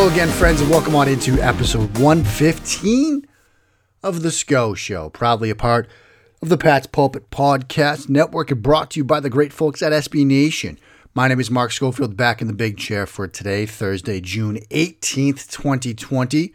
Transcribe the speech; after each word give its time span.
Hello 0.00 0.10
again, 0.10 0.30
friends, 0.30 0.62
and 0.62 0.70
welcome 0.70 0.96
on 0.96 1.10
into 1.10 1.38
episode 1.42 1.98
115 1.98 3.26
of 4.02 4.22
The 4.22 4.30
Scho 4.30 4.72
Show, 4.72 5.10
proudly 5.10 5.50
a 5.50 5.54
part 5.54 5.90
of 6.40 6.48
the 6.48 6.56
Pat's 6.56 6.86
Pulpit 6.86 7.28
Podcast 7.28 8.08
Network 8.08 8.50
and 8.50 8.62
brought 8.62 8.92
to 8.92 9.00
you 9.00 9.04
by 9.04 9.20
the 9.20 9.28
great 9.28 9.52
folks 9.52 9.82
at 9.82 9.92
SB 9.92 10.24
Nation. 10.24 10.78
My 11.12 11.28
name 11.28 11.38
is 11.38 11.50
Mark 11.50 11.70
Schofield, 11.70 12.16
back 12.16 12.40
in 12.40 12.46
the 12.46 12.54
big 12.54 12.78
chair 12.78 13.04
for 13.04 13.28
today, 13.28 13.66
Thursday, 13.66 14.22
June 14.22 14.60
18th, 14.70 15.50
2020. 15.50 16.54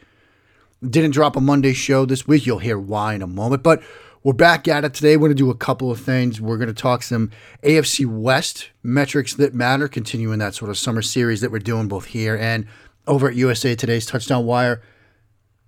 Didn't 0.83 1.11
drop 1.11 1.35
a 1.35 1.39
Monday 1.39 1.73
show 1.73 2.05
this 2.05 2.27
week. 2.27 2.47
You'll 2.47 2.57
hear 2.57 2.79
why 2.79 3.13
in 3.13 3.21
a 3.21 3.27
moment, 3.27 3.61
but 3.61 3.83
we're 4.23 4.33
back 4.33 4.67
at 4.67 4.83
it 4.83 4.95
today. 4.95 5.17
We're 5.17 5.27
going 5.27 5.38
to 5.38 5.43
do 5.43 5.51
a 5.51 5.55
couple 5.55 5.91
of 5.91 5.99
things. 5.99 6.41
We're 6.41 6.57
going 6.57 6.67
to 6.67 6.73
talk 6.73 7.03
some 7.03 7.29
AFC 7.61 8.07
West 8.07 8.71
metrics 8.81 9.35
that 9.35 9.53
matter, 9.53 9.88
continuing 9.88 10.39
that 10.39 10.55
sort 10.55 10.71
of 10.71 10.79
summer 10.79 11.03
series 11.03 11.41
that 11.41 11.51
we're 11.51 11.59
doing 11.59 11.88
both 11.88 12.05
here 12.05 12.35
and 12.35 12.66
over 13.07 13.27
at 13.27 13.35
USA 13.35 13.75
Today's 13.75 14.05
Touchdown 14.05 14.45
Wire. 14.45 14.81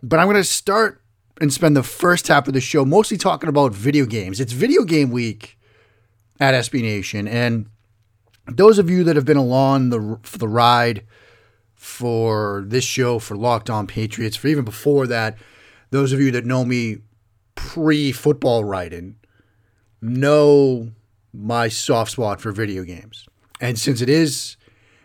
But 0.01 0.19
I'm 0.19 0.27
going 0.27 0.37
to 0.37 0.43
start 0.43 1.01
and 1.39 1.53
spend 1.53 1.75
the 1.75 1.83
first 1.83 2.27
half 2.27 2.47
of 2.47 2.53
the 2.53 2.61
show 2.61 2.85
mostly 2.85 3.17
talking 3.17 3.49
about 3.49 3.73
video 3.73 4.05
games. 4.05 4.39
It's 4.39 4.53
video 4.53 4.83
game 4.83 5.11
week 5.11 5.57
at 6.39 6.53
SB 6.53 6.81
Nation. 6.81 7.27
And 7.27 7.69
those 8.47 8.79
of 8.79 8.89
you 8.89 9.03
that 9.03 9.15
have 9.15 9.25
been 9.25 9.37
along 9.37 9.89
the, 9.89 10.19
for 10.23 10.37
the 10.37 10.47
ride 10.47 11.03
for 11.75 12.63
this 12.67 12.83
show, 12.83 13.19
for 13.19 13.35
Locked 13.35 13.69
On 13.69 13.85
Patriots, 13.85 14.35
for 14.35 14.47
even 14.47 14.65
before 14.65 15.05
that, 15.07 15.37
those 15.91 16.11
of 16.11 16.19
you 16.19 16.31
that 16.31 16.45
know 16.45 16.65
me 16.65 16.97
pre 17.55 18.11
football 18.11 18.63
writing 18.63 19.15
know 20.01 20.91
my 21.33 21.67
soft 21.67 22.11
spot 22.11 22.41
for 22.41 22.51
video 22.51 22.83
games. 22.83 23.27
And 23.61 23.77
since 23.77 24.01
it 24.01 24.09
is 24.09 24.57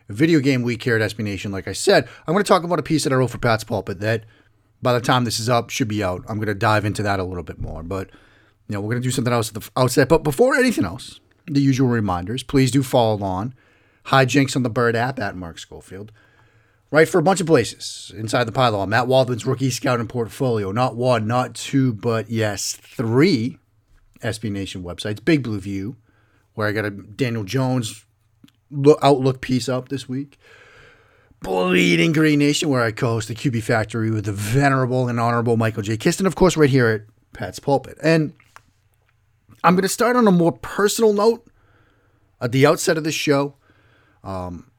video 0.08 0.40
game 0.40 0.62
week 0.62 0.82
here 0.82 0.96
at 0.96 1.10
SB 1.10 1.24
Nation, 1.24 1.52
like 1.52 1.68
I 1.68 1.72
said, 1.72 2.08
I'm 2.26 2.34
going 2.34 2.44
to 2.44 2.48
talk 2.48 2.64
about 2.64 2.78
a 2.78 2.82
piece 2.82 3.04
that 3.04 3.12
I 3.12 3.16
wrote 3.16 3.30
for 3.30 3.38
Pat's 3.38 3.64
Pulpit 3.64 4.00
that 4.00 4.24
by 4.82 4.92
the 4.92 5.00
time 5.00 5.24
this 5.24 5.38
is 5.38 5.48
up 5.48 5.70
should 5.70 5.88
be 5.88 6.02
out. 6.02 6.24
I'm 6.28 6.36
going 6.36 6.48
to 6.48 6.54
dive 6.54 6.84
into 6.84 7.02
that 7.02 7.20
a 7.20 7.24
little 7.24 7.44
bit 7.44 7.60
more. 7.60 7.82
But, 7.82 8.10
you 8.68 8.74
know, 8.74 8.80
we're 8.80 8.90
going 8.90 9.02
to 9.02 9.06
do 9.06 9.12
something 9.12 9.32
else 9.32 9.48
at 9.48 9.54
the 9.54 9.70
outset. 9.76 10.08
But 10.08 10.24
before 10.24 10.54
anything 10.54 10.84
else, 10.84 11.20
the 11.46 11.60
usual 11.60 11.88
reminders, 11.88 12.42
please 12.42 12.70
do 12.70 12.82
follow 12.82 13.22
on 13.22 13.54
Hijinks 14.06 14.56
on 14.56 14.62
the 14.62 14.70
Bird 14.70 14.96
app 14.96 15.18
at 15.18 15.36
Mark 15.36 15.58
Schofield. 15.58 16.12
Write 16.90 17.08
for 17.08 17.18
a 17.18 17.22
bunch 17.22 17.40
of 17.40 17.46
places 17.46 18.12
inside 18.14 18.44
the 18.44 18.52
pylon. 18.52 18.90
Matt 18.90 19.06
Waldman's 19.06 19.46
rookie 19.46 19.70
scouting 19.70 20.08
portfolio. 20.08 20.72
Not 20.72 20.94
one, 20.94 21.26
not 21.26 21.54
two, 21.54 21.94
but 21.94 22.28
yes, 22.28 22.74
three 22.74 23.56
SB 24.22 24.50
Nation 24.52 24.82
websites. 24.82 25.24
Big 25.24 25.42
Blue 25.42 25.58
View, 25.58 25.96
where 26.52 26.68
I 26.68 26.72
got 26.72 26.84
a 26.84 26.90
Daniel 26.90 27.44
Jones 27.44 28.04
Outlook 29.02 29.40
piece 29.40 29.68
up 29.68 29.88
this 29.88 30.08
week. 30.08 30.38
Bleeding 31.40 32.12
Green 32.12 32.38
Nation, 32.38 32.68
where 32.68 32.82
I 32.82 32.92
co 32.92 33.14
host 33.14 33.28
the 33.28 33.34
QB 33.34 33.62
Factory 33.62 34.10
with 34.10 34.26
the 34.26 34.32
venerable 34.32 35.08
and 35.08 35.18
honorable 35.18 35.56
Michael 35.56 35.82
J. 35.82 35.96
Kiston, 35.96 36.26
of 36.26 36.36
course, 36.36 36.56
right 36.56 36.70
here 36.70 36.88
at 36.88 37.02
Pat's 37.32 37.58
Pulpit. 37.58 37.98
And 38.02 38.32
I'm 39.64 39.74
going 39.74 39.82
to 39.82 39.88
start 39.88 40.16
on 40.16 40.26
a 40.26 40.32
more 40.32 40.52
personal 40.52 41.12
note 41.12 41.46
at 42.40 42.52
the 42.52 42.66
outset 42.66 42.96
of 42.96 43.04
this 43.04 43.14
show. 43.14 43.54
Um, 44.22 44.70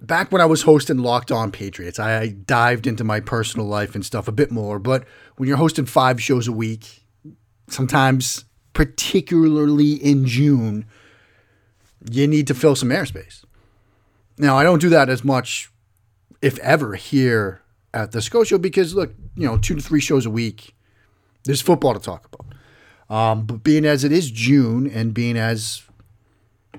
back 0.00 0.32
when 0.32 0.40
I 0.40 0.46
was 0.46 0.62
hosting 0.62 0.98
Locked 0.98 1.30
On 1.30 1.52
Patriots, 1.52 1.98
I 1.98 2.28
dived 2.28 2.86
into 2.86 3.04
my 3.04 3.20
personal 3.20 3.66
life 3.66 3.94
and 3.94 4.04
stuff 4.04 4.28
a 4.28 4.32
bit 4.32 4.50
more. 4.50 4.78
But 4.78 5.04
when 5.36 5.48
you're 5.48 5.58
hosting 5.58 5.86
five 5.86 6.22
shows 6.22 6.48
a 6.48 6.52
week, 6.52 7.04
sometimes, 7.68 8.44
particularly 8.72 9.92
in 9.92 10.26
June, 10.26 10.86
you 12.10 12.26
need 12.26 12.46
to 12.48 12.54
fill 12.54 12.76
some 12.76 12.88
airspace. 12.88 13.44
Now, 14.38 14.56
I 14.56 14.62
don't 14.62 14.80
do 14.80 14.88
that 14.88 15.08
as 15.08 15.22
much, 15.22 15.70
if 16.40 16.58
ever, 16.58 16.94
here 16.94 17.62
at 17.94 18.12
the 18.12 18.22
Scho 18.22 18.44
Show 18.44 18.58
because, 18.58 18.94
look, 18.94 19.12
you 19.36 19.46
know, 19.46 19.58
two 19.58 19.74
to 19.74 19.80
three 19.80 20.00
shows 20.00 20.26
a 20.26 20.30
week, 20.30 20.74
there's 21.44 21.60
football 21.60 21.94
to 21.94 22.00
talk 22.00 22.28
about. 22.32 22.54
Um, 23.14 23.44
but 23.44 23.62
being 23.62 23.84
as 23.84 24.04
it 24.04 24.12
is 24.12 24.30
June 24.30 24.90
and 24.90 25.12
being 25.12 25.36
as 25.36 25.82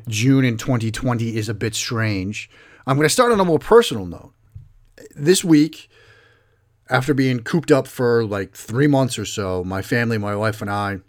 June 0.07 0.43
in 0.43 0.57
2020 0.57 1.35
is 1.37 1.47
a 1.47 1.53
bit 1.53 1.75
strange, 1.75 2.49
I'm 2.87 2.97
going 2.97 3.05
to 3.05 3.13
start 3.13 3.31
on 3.31 3.39
a 3.39 3.45
more 3.45 3.59
personal 3.59 4.05
note. 4.05 4.33
This 5.15 5.43
week, 5.43 5.89
after 6.89 7.13
being 7.13 7.39
cooped 7.39 7.71
up 7.71 7.87
for 7.87 8.25
like 8.25 8.55
three 8.55 8.87
months 8.87 9.17
or 9.19 9.25
so, 9.25 9.63
my 9.63 9.81
family, 9.81 10.17
my 10.17 10.35
wife, 10.35 10.61
and 10.61 10.69
I, 10.69 10.99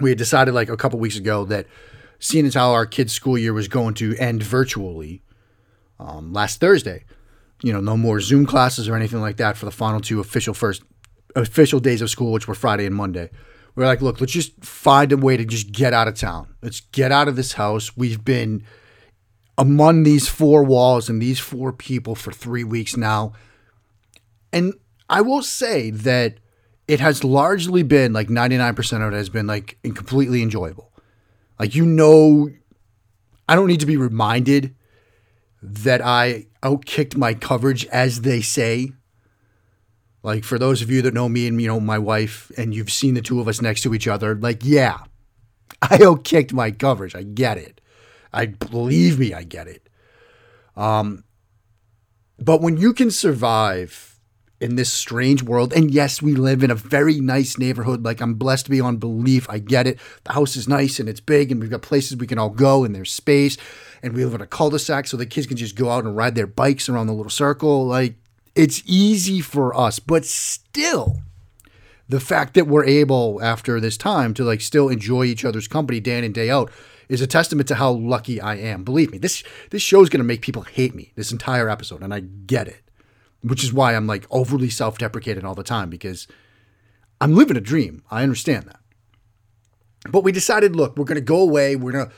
we 0.00 0.10
had 0.10 0.18
decided 0.18 0.54
like 0.54 0.68
a 0.68 0.76
couple 0.76 0.98
weeks 0.98 1.16
ago 1.16 1.44
that 1.46 1.66
seeing 2.18 2.46
as 2.46 2.54
how 2.54 2.72
our 2.72 2.86
kids' 2.86 3.12
school 3.12 3.38
year 3.38 3.52
was 3.52 3.68
going 3.68 3.94
to 3.94 4.16
end 4.16 4.42
virtually 4.42 5.22
um, 5.98 6.32
last 6.32 6.60
Thursday, 6.60 7.04
you 7.62 7.72
know, 7.72 7.80
no 7.80 7.96
more 7.96 8.20
Zoom 8.20 8.46
classes 8.46 8.88
or 8.88 8.94
anything 8.94 9.20
like 9.20 9.36
that 9.36 9.56
for 9.56 9.64
the 9.64 9.70
final 9.70 10.00
two 10.00 10.20
official 10.20 10.54
first 10.54 10.82
official 11.36 11.80
days 11.80 12.02
of 12.02 12.10
school, 12.10 12.32
which 12.32 12.48
were 12.48 12.54
Friday 12.54 12.86
and 12.86 12.94
Monday. 12.94 13.30
We're 13.74 13.86
like, 13.86 14.02
look, 14.02 14.20
let's 14.20 14.32
just 14.32 14.64
find 14.64 15.12
a 15.12 15.16
way 15.16 15.36
to 15.36 15.44
just 15.44 15.70
get 15.70 15.92
out 15.92 16.08
of 16.08 16.14
town. 16.14 16.54
Let's 16.62 16.80
get 16.80 17.12
out 17.12 17.28
of 17.28 17.36
this 17.36 17.52
house. 17.52 17.96
We've 17.96 18.24
been 18.24 18.64
among 19.56 20.04
these 20.04 20.28
four 20.28 20.64
walls 20.64 21.08
and 21.08 21.20
these 21.20 21.38
four 21.38 21.72
people 21.72 22.14
for 22.14 22.32
three 22.32 22.64
weeks 22.64 22.96
now. 22.96 23.32
And 24.52 24.74
I 25.08 25.20
will 25.20 25.42
say 25.42 25.90
that 25.90 26.38
it 26.86 27.00
has 27.00 27.22
largely 27.22 27.82
been 27.82 28.12
like 28.12 28.28
99% 28.28 29.06
of 29.06 29.12
it 29.12 29.16
has 29.16 29.28
been 29.28 29.46
like 29.46 29.78
completely 29.82 30.42
enjoyable. 30.42 30.87
Like, 31.58 31.74
you 31.74 31.84
know, 31.84 32.50
I 33.48 33.54
don't 33.54 33.66
need 33.66 33.80
to 33.80 33.86
be 33.86 33.96
reminded 33.96 34.74
that 35.62 36.00
I 36.00 36.46
outkicked 36.62 37.16
my 37.16 37.34
coverage, 37.34 37.84
as 37.86 38.20
they 38.22 38.40
say. 38.40 38.92
Like, 40.22 40.44
for 40.44 40.58
those 40.58 40.82
of 40.82 40.90
you 40.90 41.02
that 41.02 41.14
know 41.14 41.28
me 41.28 41.46
and, 41.46 41.60
you 41.60 41.68
know, 41.68 41.80
my 41.80 41.98
wife, 41.98 42.50
and 42.56 42.74
you've 42.74 42.92
seen 42.92 43.14
the 43.14 43.22
two 43.22 43.40
of 43.40 43.48
us 43.48 43.60
next 43.60 43.82
to 43.82 43.94
each 43.94 44.06
other, 44.06 44.34
like, 44.34 44.60
yeah, 44.64 44.98
I 45.82 45.98
outkicked 45.98 46.52
my 46.52 46.70
coverage. 46.70 47.14
I 47.14 47.22
get 47.22 47.56
it. 47.56 47.80
I 48.32 48.46
believe 48.46 49.18
me, 49.18 49.32
I 49.32 49.42
get 49.42 49.68
it. 49.68 49.88
Um, 50.76 51.24
but 52.38 52.60
when 52.60 52.76
you 52.76 52.92
can 52.92 53.10
survive 53.10 54.07
in 54.60 54.76
this 54.76 54.92
strange 54.92 55.42
world. 55.42 55.72
And 55.72 55.90
yes, 55.90 56.20
we 56.20 56.34
live 56.34 56.62
in 56.62 56.70
a 56.70 56.74
very 56.74 57.20
nice 57.20 57.58
neighborhood. 57.58 58.04
Like 58.04 58.20
I'm 58.20 58.34
blessed 58.34 58.66
to 58.66 58.70
be 58.70 58.80
on 58.80 58.96
belief. 58.96 59.48
I 59.48 59.58
get 59.58 59.86
it. 59.86 59.98
The 60.24 60.32
house 60.32 60.56
is 60.56 60.68
nice 60.68 60.98
and 60.98 61.08
it's 61.08 61.20
big, 61.20 61.52
and 61.52 61.60
we've 61.60 61.70
got 61.70 61.82
places 61.82 62.16
we 62.16 62.26
can 62.26 62.38
all 62.38 62.50
go, 62.50 62.84
and 62.84 62.94
there's 62.94 63.12
space. 63.12 63.56
And 64.02 64.14
we 64.14 64.24
live 64.24 64.34
in 64.34 64.40
a 64.40 64.46
cul-de-sac, 64.46 65.06
so 65.06 65.16
the 65.16 65.26
kids 65.26 65.46
can 65.46 65.56
just 65.56 65.76
go 65.76 65.90
out 65.90 66.04
and 66.04 66.16
ride 66.16 66.34
their 66.34 66.46
bikes 66.46 66.88
around 66.88 67.06
the 67.06 67.12
little 67.12 67.30
circle. 67.30 67.86
Like 67.86 68.14
it's 68.54 68.82
easy 68.86 69.40
for 69.40 69.76
us, 69.76 69.98
but 69.98 70.24
still, 70.24 71.20
the 72.08 72.20
fact 72.20 72.54
that 72.54 72.66
we're 72.66 72.84
able 72.84 73.40
after 73.42 73.80
this 73.80 73.96
time 73.96 74.34
to 74.34 74.44
like 74.44 74.60
still 74.60 74.88
enjoy 74.88 75.24
each 75.24 75.44
other's 75.44 75.68
company 75.68 76.00
day 76.00 76.18
in 76.18 76.24
and 76.24 76.34
day 76.34 76.50
out 76.50 76.70
is 77.08 77.20
a 77.20 77.26
testament 77.26 77.68
to 77.68 77.74
how 77.76 77.90
lucky 77.90 78.40
I 78.40 78.56
am. 78.56 78.82
Believe 78.82 79.12
me, 79.12 79.18
this 79.18 79.44
this 79.70 79.82
show 79.82 80.02
is 80.02 80.08
going 80.08 80.20
to 80.20 80.24
make 80.24 80.42
people 80.42 80.62
hate 80.62 80.94
me 80.94 81.12
this 81.14 81.30
entire 81.32 81.68
episode, 81.68 82.02
and 82.02 82.12
I 82.12 82.20
get 82.20 82.66
it 82.66 82.87
which 83.42 83.62
is 83.64 83.72
why 83.72 83.94
I'm 83.94 84.06
like 84.06 84.26
overly 84.30 84.70
self 84.70 84.98
deprecating 84.98 85.44
all 85.44 85.54
the 85.54 85.62
time 85.62 85.90
because 85.90 86.26
I'm 87.20 87.34
living 87.34 87.56
a 87.56 87.60
dream. 87.60 88.02
I 88.10 88.22
understand 88.22 88.66
that. 88.66 88.80
But 90.10 90.24
we 90.24 90.32
decided, 90.32 90.76
look, 90.76 90.96
we're 90.96 91.04
going 91.04 91.16
to 91.16 91.20
go 91.20 91.40
away. 91.40 91.76
We're 91.76 91.92
going 91.92 92.06
to 92.08 92.12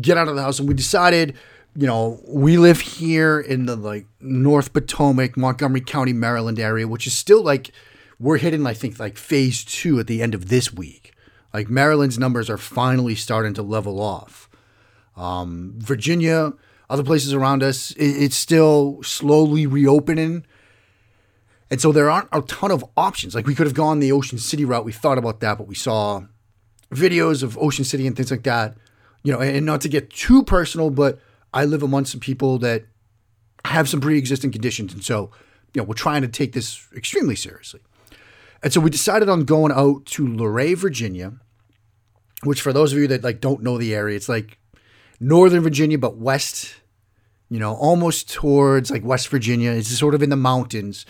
get 0.00 0.16
out 0.16 0.28
of 0.28 0.36
the 0.36 0.42
house. 0.42 0.58
And 0.58 0.68
we 0.68 0.74
decided, 0.74 1.36
you 1.76 1.86
know, 1.86 2.20
we 2.26 2.56
live 2.56 2.80
here 2.80 3.38
in 3.38 3.66
the 3.66 3.76
like 3.76 4.06
North 4.20 4.72
Potomac, 4.72 5.36
Montgomery 5.36 5.80
County, 5.80 6.12
Maryland 6.12 6.58
area, 6.58 6.88
which 6.88 7.06
is 7.06 7.16
still 7.16 7.42
like, 7.42 7.70
we're 8.18 8.38
hitting, 8.38 8.66
I 8.66 8.74
think, 8.74 8.98
like 8.98 9.16
phase 9.16 9.64
two 9.64 9.98
at 10.00 10.06
the 10.06 10.22
end 10.22 10.34
of 10.34 10.48
this 10.48 10.72
week. 10.72 11.14
Like 11.52 11.68
Maryland's 11.70 12.18
numbers 12.18 12.50
are 12.50 12.58
finally 12.58 13.14
starting 13.14 13.54
to 13.54 13.62
level 13.62 14.00
off. 14.00 14.48
Um, 15.16 15.74
Virginia, 15.76 16.52
other 16.90 17.02
places 17.02 17.32
around 17.32 17.62
us, 17.62 17.90
it, 17.92 18.04
it's 18.04 18.36
still 18.36 19.02
slowly 19.02 19.66
reopening 19.66 20.46
and 21.70 21.80
so 21.80 21.92
there 21.92 22.10
aren't 22.10 22.28
a 22.32 22.40
ton 22.42 22.70
of 22.70 22.84
options. 22.96 23.34
Like 23.34 23.46
we 23.46 23.54
could 23.54 23.66
have 23.66 23.74
gone 23.74 24.00
the 24.00 24.12
Ocean 24.12 24.38
City 24.38 24.64
route. 24.64 24.84
We 24.84 24.92
thought 24.92 25.18
about 25.18 25.40
that, 25.40 25.58
but 25.58 25.66
we 25.66 25.74
saw 25.74 26.22
videos 26.90 27.42
of 27.42 27.58
Ocean 27.58 27.84
City 27.84 28.06
and 28.06 28.16
things 28.16 28.30
like 28.30 28.44
that. 28.44 28.76
You 29.22 29.32
know, 29.32 29.40
and 29.40 29.66
not 29.66 29.80
to 29.82 29.88
get 29.88 30.10
too 30.10 30.44
personal, 30.44 30.90
but 30.90 31.18
I 31.52 31.64
live 31.64 31.82
amongst 31.82 32.12
some 32.12 32.20
people 32.20 32.58
that 32.60 32.84
have 33.64 33.88
some 33.88 34.00
pre-existing 34.00 34.52
conditions, 34.52 34.94
and 34.94 35.04
so 35.04 35.30
you 35.74 35.80
know 35.80 35.84
we're 35.84 35.94
trying 35.94 36.22
to 36.22 36.28
take 36.28 36.52
this 36.52 36.86
extremely 36.96 37.36
seriously. 37.36 37.80
And 38.62 38.72
so 38.72 38.80
we 38.80 38.90
decided 38.90 39.28
on 39.28 39.44
going 39.44 39.72
out 39.72 40.06
to 40.06 40.26
Luray, 40.26 40.74
Virginia, 40.74 41.34
which 42.44 42.60
for 42.60 42.72
those 42.72 42.92
of 42.92 42.98
you 42.98 43.06
that 43.08 43.22
like 43.22 43.40
don't 43.40 43.62
know 43.62 43.76
the 43.76 43.94
area, 43.94 44.16
it's 44.16 44.28
like 44.28 44.58
Northern 45.20 45.62
Virginia, 45.62 45.98
but 45.98 46.16
west, 46.16 46.76
you 47.50 47.58
know, 47.58 47.74
almost 47.74 48.32
towards 48.32 48.90
like 48.90 49.04
West 49.04 49.28
Virginia. 49.28 49.72
It's 49.72 49.88
sort 49.88 50.14
of 50.14 50.22
in 50.22 50.30
the 50.30 50.36
mountains 50.36 51.04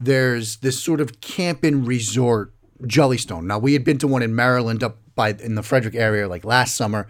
there's 0.00 0.56
this 0.58 0.80
sort 0.82 1.00
of 1.00 1.20
camping 1.20 1.84
resort 1.84 2.52
Jellystone. 2.82 3.44
Now 3.44 3.58
we 3.58 3.72
had 3.72 3.84
been 3.84 3.98
to 3.98 4.06
one 4.06 4.22
in 4.22 4.34
Maryland 4.34 4.82
up 4.82 4.98
by 5.14 5.30
in 5.30 5.56
the 5.56 5.62
Frederick 5.62 5.94
area 5.94 6.28
like 6.28 6.44
last 6.44 6.76
summer, 6.76 7.08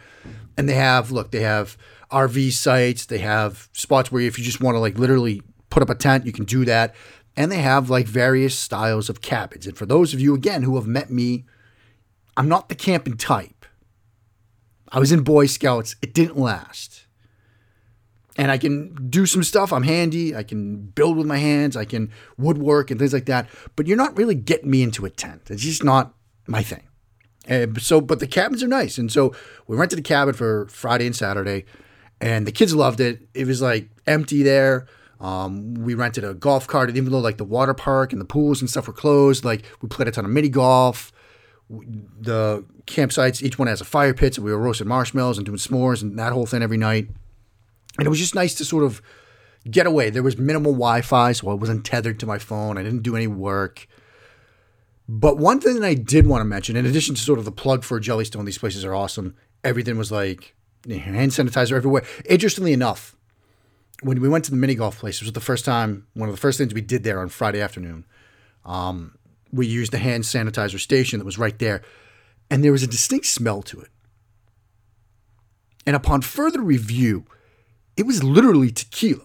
and 0.56 0.69
they 0.69 0.75
have 0.75 1.11
look 1.11 1.31
they 1.31 1.43
have 1.43 1.76
RV 2.11 2.52
sites, 2.52 3.06
they 3.06 3.19
have 3.19 3.69
spots 3.73 4.11
where 4.11 4.23
if 4.23 4.38
you 4.38 4.44
just 4.44 4.61
want 4.61 4.75
to 4.75 4.79
like 4.79 4.99
literally 4.99 5.43
put 5.70 5.82
up 5.82 5.90
a 5.90 5.94
tent, 5.94 6.25
you 6.25 6.32
can 6.32 6.44
do 6.44 6.64
that, 6.64 6.94
and 7.37 7.52
they 7.52 7.58
have 7.58 7.90
like 7.90 8.06
various 8.06 8.58
styles 8.58 9.11
of 9.11 9.20
cabins. 9.20 9.67
And 9.67 9.76
for 9.76 9.84
those 9.84 10.14
of 10.14 10.20
you 10.20 10.34
again 10.34 10.62
who 10.62 10.76
have 10.76 10.87
met 10.87 11.11
me, 11.11 11.44
I'm 12.37 12.49
not 12.49 12.69
the 12.70 12.75
camping 12.75 13.17
type. 13.19 13.67
I 14.91 14.99
was 14.99 15.12
in 15.12 15.20
Boy 15.23 15.44
Scouts. 15.46 15.96
It 16.00 16.14
didn't 16.14 16.38
last 16.38 17.07
and 18.38 18.52
I 18.52 18.56
can 18.56 19.08
do 19.11 19.26
some 19.26 19.43
stuff. 19.43 19.73
I'm 19.73 19.82
handy. 19.82 20.35
I 20.35 20.44
can 20.44 20.76
build 20.76 21.17
with 21.17 21.26
my 21.26 21.38
hands. 21.38 21.76
I 21.76 21.85
can 21.85 22.11
woodwork 22.38 22.90
and 22.90 22.99
things 22.99 23.12
like 23.12 23.26
that. 23.26 23.49
But 23.75 23.88
you're 23.88 23.96
not 23.96 24.17
really 24.17 24.37
getting 24.37 24.70
me 24.70 24.82
into 24.82 25.05
a 25.05 25.11
tent. 25.11 25.43
It's 25.50 25.62
just 25.62 25.82
not 25.82 26.14
my 26.46 26.62
thing. 26.62 26.85
And 27.46 27.82
so, 27.82 28.00
but 28.00 28.20
the 28.20 28.29
cabins 28.29 28.62
are 28.62 28.69
nice. 28.69 28.96
And 28.96 29.11
so 29.11 29.35
we 29.67 29.76
rented 29.76 29.99
a 29.99 30.02
cabin 30.02 30.35
for 30.35 30.69
Friday 30.69 31.06
and 31.06 31.17
Saturday, 31.17 31.64
and 32.20 32.46
the 32.46 32.52
kids 32.52 32.75
loved 32.75 33.00
it. 33.00 33.26
It 33.35 33.46
was 33.46 33.61
like 33.61 33.88
empty 34.06 34.43
there. 34.43 34.87
Um, 35.20 35.75
we 35.75 35.94
rented 35.94 36.23
a 36.23 36.34
golf 36.34 36.69
cart, 36.69 36.91
even 36.91 37.11
though 37.11 37.19
like 37.19 37.38
the 37.38 37.44
water 37.44 37.75
park 37.75 38.12
and 38.12 38.20
the 38.20 38.26
pools 38.26 38.61
and 38.61 38.70
stuff 38.70 38.87
were 38.87 38.93
closed. 38.93 39.44
Like 39.44 39.64
we 39.82 39.88
played 39.88 40.06
a 40.06 40.12
ton 40.12 40.25
of 40.25 40.31
mini 40.31 40.49
golf. 40.49 41.11
The 41.70 42.64
campsites, 42.87 43.43
each 43.43 43.58
one 43.58 43.67
has 43.67 43.81
a 43.81 43.84
fire 43.84 44.14
pit, 44.14 44.37
so 44.37 44.43
we 44.43 44.52
were 44.52 44.58
roasting 44.58 44.87
marshmallows 44.87 45.38
and 45.38 45.44
doing 45.44 45.58
s'mores 45.58 46.02
and 46.02 46.19
that 46.19 46.32
whole 46.32 46.46
thing 46.46 46.62
every 46.62 46.79
night. 46.79 47.08
And 47.98 48.06
it 48.06 48.10
was 48.10 48.18
just 48.18 48.34
nice 48.34 48.54
to 48.54 48.64
sort 48.64 48.84
of 48.84 49.02
get 49.68 49.86
away. 49.86 50.10
There 50.10 50.22
was 50.22 50.38
minimal 50.38 50.72
Wi 50.72 51.02
Fi, 51.02 51.32
so 51.32 51.50
I 51.50 51.54
wasn't 51.54 51.84
tethered 51.84 52.20
to 52.20 52.26
my 52.26 52.38
phone. 52.38 52.78
I 52.78 52.82
didn't 52.82 53.02
do 53.02 53.16
any 53.16 53.26
work. 53.26 53.86
But 55.08 55.38
one 55.38 55.60
thing 55.60 55.74
that 55.74 55.84
I 55.84 55.94
did 55.94 56.26
want 56.26 56.42
to 56.42 56.44
mention, 56.44 56.76
in 56.76 56.86
addition 56.86 57.14
to 57.14 57.20
sort 57.20 57.38
of 57.38 57.44
the 57.44 57.52
plug 57.52 57.82
for 57.82 57.98
Jellystone, 57.98 58.44
these 58.44 58.58
places 58.58 58.84
are 58.84 58.94
awesome. 58.94 59.34
Everything 59.64 59.98
was 59.98 60.12
like 60.12 60.54
hand 60.86 61.32
sanitizer 61.32 61.72
everywhere. 61.72 62.04
Interestingly 62.26 62.72
enough, 62.72 63.16
when 64.02 64.20
we 64.20 64.28
went 64.28 64.44
to 64.44 64.50
the 64.50 64.56
mini 64.56 64.74
golf 64.74 64.98
place, 64.98 65.16
it 65.16 65.24
was 65.24 65.32
the 65.32 65.40
first 65.40 65.64
time, 65.64 66.06
one 66.14 66.28
of 66.28 66.34
the 66.34 66.40
first 66.40 66.58
things 66.58 66.74
we 66.74 66.80
did 66.80 67.04
there 67.04 67.20
on 67.20 67.28
Friday 67.28 67.60
afternoon. 67.60 68.04
Um, 68.64 69.16
we 69.50 69.66
used 69.66 69.92
the 69.92 69.98
hand 69.98 70.24
sanitizer 70.24 70.78
station 70.78 71.18
that 71.18 71.24
was 71.24 71.38
right 71.38 71.58
there, 71.58 71.82
and 72.50 72.62
there 72.62 72.72
was 72.72 72.82
a 72.82 72.86
distinct 72.86 73.26
smell 73.26 73.62
to 73.62 73.80
it. 73.80 73.88
And 75.86 75.96
upon 75.96 76.20
further 76.20 76.60
review, 76.60 77.24
it 77.98 78.06
was 78.06 78.22
literally 78.22 78.70
tequila. 78.70 79.24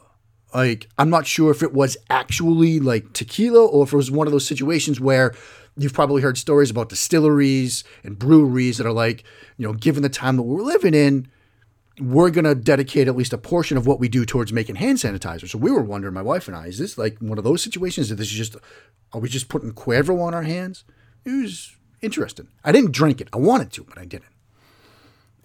Like, 0.54 0.90
I'm 0.98 1.10
not 1.10 1.28
sure 1.28 1.52
if 1.52 1.64
it 1.64 1.74
was 1.74 1.96
actually 2.10 2.80
like 2.80 3.14
tequila 3.14 3.66
or 3.66 3.84
if 3.84 3.94
it 3.94 3.96
was 3.98 4.12
one 4.12 4.28
of 4.28 4.34
those 4.34 4.48
situations 4.48 5.00
where 5.00 5.34
you've 5.78 5.94
probably 5.94 6.22
heard 6.22 6.38
stories 6.38 6.70
about 6.70 6.90
distilleries 6.90 7.84
and 8.04 8.18
breweries 8.18 8.78
that 8.78 8.88
are 8.88 8.92
like, 8.92 9.24
you 9.58 9.66
know, 9.66 9.74
given 9.74 10.04
the 10.04 10.10
time 10.10 10.38
that 10.38 10.44
we're 10.44 10.62
living 10.62 10.94
in, 10.94 11.28
we're 12.00 12.32
going 12.32 12.46
to 12.46 12.56
dedicate 12.56 13.08
at 13.08 13.16
least 13.16 13.34
a 13.34 13.38
portion 13.38 13.78
of 13.78 13.86
what 13.86 14.00
we 14.00 14.08
do 14.08 14.26
towards 14.26 14.52
making 14.52 14.76
hand 14.76 14.98
sanitizer. 14.98 15.48
So 15.48 15.60
we 15.60 15.72
were 15.72 15.84
wondering, 15.84 16.14
my 16.14 16.24
wife 16.24 16.48
and 16.48 16.58
I, 16.58 16.66
is 16.66 16.80
this 16.80 16.98
like 16.98 17.20
one 17.20 17.38
of 17.38 17.44
those 17.44 17.62
situations 17.62 18.10
that 18.10 18.16
this 18.16 18.28
is 18.28 18.38
just, 18.38 18.56
are 19.14 19.22
we 19.22 19.30
just 19.30 19.50
putting 19.50 19.72
Cuervo 19.74 20.20
on 20.20 20.34
our 20.34 20.44
hands? 20.44 20.84
It 21.26 21.30
was 21.30 21.76
interesting. 22.02 22.48
I 22.64 22.72
didn't 22.72 22.92
drink 22.92 23.22
it. 23.22 23.30
I 23.32 23.38
wanted 23.38 23.72
to, 23.74 23.84
but 23.84 24.00
I 24.00 24.06
didn't. 24.06 24.34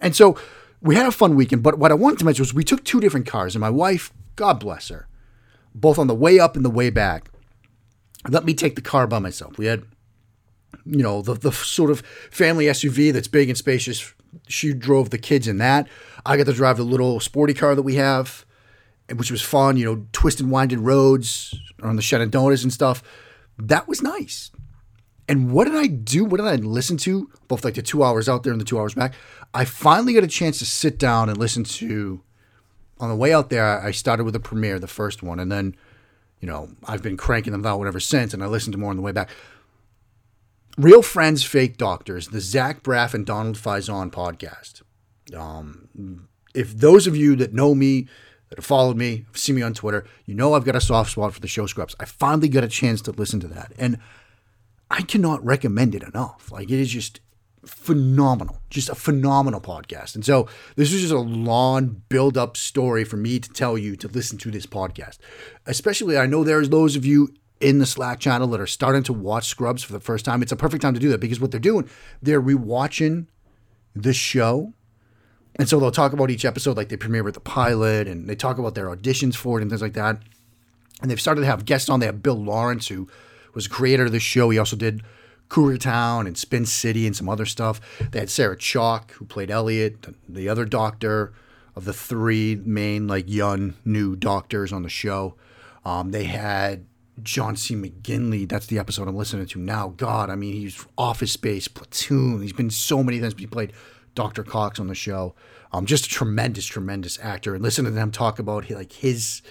And 0.01 0.15
so 0.15 0.37
we 0.81 0.95
had 0.95 1.05
a 1.05 1.11
fun 1.11 1.35
weekend, 1.35 1.63
but 1.63 1.77
what 1.77 1.91
I 1.91 1.95
wanted 1.95 2.19
to 2.19 2.25
mention 2.25 2.41
was 2.41 2.53
we 2.53 2.63
took 2.63 2.83
two 2.83 2.99
different 2.99 3.27
cars, 3.27 3.55
and 3.55 3.61
my 3.61 3.69
wife, 3.69 4.13
God 4.35 4.59
bless 4.59 4.89
her, 4.89 5.07
both 5.75 5.99
on 5.99 6.07
the 6.07 6.15
way 6.15 6.39
up 6.39 6.55
and 6.55 6.63
the 6.63 6.69
way 6.69 6.89
back, 6.89 7.29
let 8.27 8.45
me 8.45 8.53
take 8.53 8.75
the 8.75 8.81
car 8.81 9.07
by 9.07 9.19
myself. 9.19 9.57
We 9.57 9.65
had, 9.65 9.83
you 10.85 11.03
know, 11.03 11.21
the, 11.21 11.33
the 11.33 11.51
sort 11.51 11.91
of 11.91 12.01
family 12.31 12.65
SUV 12.65 13.13
that's 13.13 13.27
big 13.27 13.49
and 13.49 13.57
spacious. 13.57 14.13
She 14.47 14.73
drove 14.73 15.09
the 15.09 15.17
kids 15.17 15.47
in 15.47 15.57
that. 15.57 15.87
I 16.25 16.37
got 16.37 16.45
to 16.45 16.53
drive 16.53 16.77
the 16.77 16.83
little 16.83 17.19
sporty 17.19 17.53
car 17.53 17.75
that 17.75 17.83
we 17.83 17.95
have, 17.95 18.45
which 19.13 19.31
was 19.31 19.41
fun, 19.41 19.77
you 19.77 19.85
know, 19.85 20.05
twisting, 20.11 20.49
winding 20.49 20.83
roads 20.83 21.55
on 21.81 21.95
the 21.95 22.01
Shenandoahs 22.01 22.63
and 22.63 22.73
stuff. 22.73 23.01
That 23.57 23.87
was 23.87 24.01
nice. 24.01 24.51
And 25.29 25.51
what 25.51 25.65
did 25.65 25.75
I 25.75 25.85
do? 25.85 26.25
What 26.25 26.37
did 26.37 26.47
I 26.47 26.55
listen 26.55 26.97
to? 26.97 27.29
Both 27.47 27.63
like 27.63 27.75
the 27.75 27.83
two 27.83 28.03
hours 28.03 28.27
out 28.27 28.41
there 28.41 28.51
and 28.51 28.59
the 28.59 28.65
two 28.65 28.79
hours 28.79 28.95
back. 28.95 29.13
I 29.53 29.63
finally 29.63 30.13
got 30.13 30.23
a 30.23 30.27
chance 30.27 30.57
to 30.57 30.65
sit 30.65 30.97
down 30.97 31.29
and 31.29 31.37
listen 31.37 31.63
to. 31.63 32.21
On 32.99 33.09
the 33.09 33.15
way 33.15 33.31
out 33.31 33.49
there, 33.49 33.79
I 33.79 33.91
started 33.91 34.23
with 34.23 34.33
the 34.33 34.39
premiere, 34.39 34.79
the 34.79 34.87
first 34.87 35.23
one, 35.23 35.39
and 35.39 35.49
then, 35.49 35.75
you 36.41 36.47
know, 36.47 36.69
I've 36.83 37.01
been 37.01 37.15
cranking 37.15 37.53
them 37.53 37.65
out 37.65 37.77
whatever 37.79 37.99
since, 37.99 38.33
and 38.33 38.43
I 38.43 38.47
listened 38.47 38.73
to 38.73 38.77
more 38.77 38.89
on 38.89 38.97
the 38.97 39.01
way 39.01 39.13
back. 39.13 39.29
Real 40.77 41.01
Friends, 41.01 41.43
Fake 41.43 41.77
Doctors, 41.77 42.29
the 42.29 42.41
Zach 42.41 42.83
Braff 42.83 43.13
and 43.13 43.25
Donald 43.25 43.55
Faison 43.55 44.11
podcast. 44.11 44.81
Um, 45.33 46.27
if 46.53 46.75
those 46.75 47.05
of 47.05 47.15
you 47.15 47.35
that 47.37 47.53
know 47.53 47.75
me, 47.75 48.07
that 48.49 48.57
have 48.57 48.65
followed 48.65 48.97
me, 48.97 49.25
see 49.33 49.53
me 49.53 49.61
on 49.61 49.73
Twitter, 49.73 50.05
you 50.25 50.33
know 50.33 50.55
I've 50.55 50.65
got 50.65 50.75
a 50.75 50.81
soft 50.81 51.11
spot 51.11 51.33
for 51.33 51.39
the 51.39 51.47
show 51.47 51.67
Scrubs. 51.67 51.95
I 51.99 52.05
finally 52.05 52.49
got 52.49 52.63
a 52.63 52.67
chance 52.67 53.01
to 53.03 53.11
listen 53.11 53.39
to 53.41 53.47
that. 53.47 53.71
And 53.77 53.99
I 54.91 55.01
cannot 55.01 55.43
recommend 55.45 55.95
it 55.95 56.03
enough. 56.03 56.51
Like 56.51 56.69
it 56.69 56.79
is 56.79 56.89
just 56.89 57.19
phenomenal, 57.65 58.61
just 58.69 58.89
a 58.89 58.95
phenomenal 58.95 59.61
podcast. 59.61 60.15
And 60.15 60.25
so 60.25 60.47
this 60.75 60.91
is 60.91 61.01
just 61.01 61.13
a 61.13 61.19
long 61.19 62.01
build 62.09 62.37
up 62.37 62.57
story 62.57 63.03
for 63.03 63.17
me 63.17 63.39
to 63.39 63.49
tell 63.49 63.77
you 63.77 63.95
to 63.97 64.07
listen 64.07 64.37
to 64.39 64.51
this 64.51 64.65
podcast. 64.65 65.17
Especially, 65.65 66.17
I 66.17 66.25
know 66.25 66.43
there's 66.43 66.69
those 66.69 66.95
of 66.95 67.05
you 67.05 67.33
in 67.59 67.79
the 67.79 67.85
Slack 67.85 68.19
channel 68.19 68.47
that 68.47 68.61
are 68.61 68.67
starting 68.67 69.03
to 69.03 69.13
watch 69.13 69.47
Scrubs 69.47 69.83
for 69.83 69.93
the 69.93 69.99
first 69.99 70.25
time. 70.25 70.41
It's 70.41 70.51
a 70.51 70.55
perfect 70.55 70.81
time 70.81 70.93
to 70.93 70.99
do 70.99 71.09
that 71.09 71.19
because 71.19 71.39
what 71.39 71.51
they're 71.51 71.59
doing, 71.59 71.89
they're 72.21 72.41
rewatching 72.41 73.27
the 73.95 74.13
show. 74.13 74.73
And 75.55 75.67
so 75.67 75.79
they'll 75.79 75.91
talk 75.91 76.13
about 76.13 76.29
each 76.29 76.45
episode, 76.45 76.77
like 76.77 76.87
they 76.87 76.95
premiere 76.95 77.23
with 77.23 77.33
the 77.33 77.41
pilot 77.41 78.07
and 78.07 78.29
they 78.29 78.35
talk 78.35 78.57
about 78.57 78.75
their 78.75 78.87
auditions 78.87 79.35
for 79.35 79.59
it 79.59 79.61
and 79.61 79.69
things 79.69 79.81
like 79.81 79.93
that. 79.93 80.21
And 81.01 81.11
they've 81.11 81.19
started 81.19 81.41
to 81.41 81.47
have 81.47 81.65
guests 81.65 81.89
on. 81.89 81.99
They 81.99 82.05
have 82.05 82.23
Bill 82.23 82.41
Lawrence, 82.41 82.87
who 82.87 83.09
was 83.53 83.67
creator 83.67 84.05
of 84.05 84.11
the 84.11 84.19
show. 84.19 84.49
He 84.49 84.57
also 84.57 84.75
did 84.75 85.01
Cougar 85.49 85.77
Town 85.77 86.27
and 86.27 86.37
Spin 86.37 86.65
City 86.65 87.07
and 87.07 87.15
some 87.15 87.27
other 87.27 87.45
stuff. 87.45 87.81
They 88.11 88.19
had 88.19 88.29
Sarah 88.29 88.55
Chalke, 88.55 89.11
who 89.11 89.25
played 89.25 89.51
Elliot, 89.51 90.07
the 90.27 90.47
other 90.47 90.65
doctor 90.65 91.33
of 91.75 91.85
the 91.85 91.93
three 91.93 92.55
main, 92.63 93.07
like, 93.07 93.25
young, 93.27 93.73
new 93.83 94.15
doctors 94.15 94.71
on 94.71 94.83
the 94.83 94.89
show. 94.89 95.35
Um, 95.85 96.11
they 96.11 96.25
had 96.25 96.85
John 97.23 97.55
C. 97.55 97.75
McGinley. 97.75 98.47
That's 98.47 98.67
the 98.67 98.79
episode 98.79 99.07
I'm 99.07 99.15
listening 99.15 99.45
to 99.47 99.59
now. 99.59 99.93
God, 99.97 100.29
I 100.29 100.35
mean, 100.35 100.53
he's 100.53 100.85
Office 100.97 101.31
Space, 101.31 101.67
Platoon. 101.67 102.41
He's 102.41 102.53
been 102.53 102.69
so 102.69 103.03
many 103.03 103.19
things. 103.19 103.33
He 103.37 103.47
played 103.47 103.73
Dr. 104.15 104.43
Cox 104.43 104.79
on 104.79 104.87
the 104.87 104.95
show. 104.95 105.35
Um, 105.71 105.85
just 105.85 106.05
a 106.05 106.09
tremendous, 106.09 106.65
tremendous 106.65 107.19
actor. 107.21 107.53
And 107.53 107.63
listening 107.63 107.91
to 107.91 107.95
them 107.95 108.11
talk 108.11 108.39
about 108.39 108.69
like 108.69 108.91
his 108.91 109.41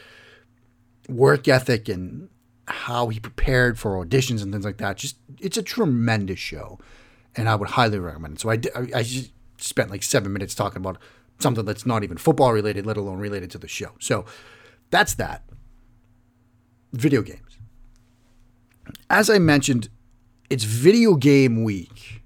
work 1.09 1.49
ethic 1.49 1.89
and 1.89 2.29
how 2.69 3.09
he 3.09 3.19
prepared 3.19 3.79
for 3.79 4.05
auditions 4.05 4.43
and 4.43 4.53
things 4.53 4.65
like 4.65 4.79
that. 4.79 4.97
Just 4.97 5.17
it's 5.41 5.57
a 5.57 5.63
tremendous 5.63 6.39
show, 6.39 6.79
and 7.37 7.49
I 7.49 7.55
would 7.55 7.71
highly 7.71 7.99
recommend 7.99 8.35
it. 8.35 8.41
So 8.41 8.51
I, 8.51 8.61
I, 8.75 8.99
I 8.99 9.03
just 9.03 9.33
spent 9.59 9.91
like 9.91 10.03
seven 10.03 10.33
minutes 10.33 10.55
talking 10.55 10.79
about 10.79 10.99
something 11.39 11.65
that's 11.65 11.87
not 11.87 12.05
even 12.05 12.17
football 12.17 12.53
related, 12.53 12.87
let 12.87 12.97
alone 12.97 13.19
related 13.19 13.51
to 13.53 13.59
the 13.59 13.69
show. 13.69 13.93
So 14.01 14.25
that's 14.91 15.15
that. 15.15 15.45
Video 16.93 17.23
games. 17.23 17.59
As 19.11 19.29
I 19.29 19.39
mentioned, 19.39 19.89
it's 20.51 20.65
video 20.65 21.15
game 21.15 21.63
week 21.63 22.23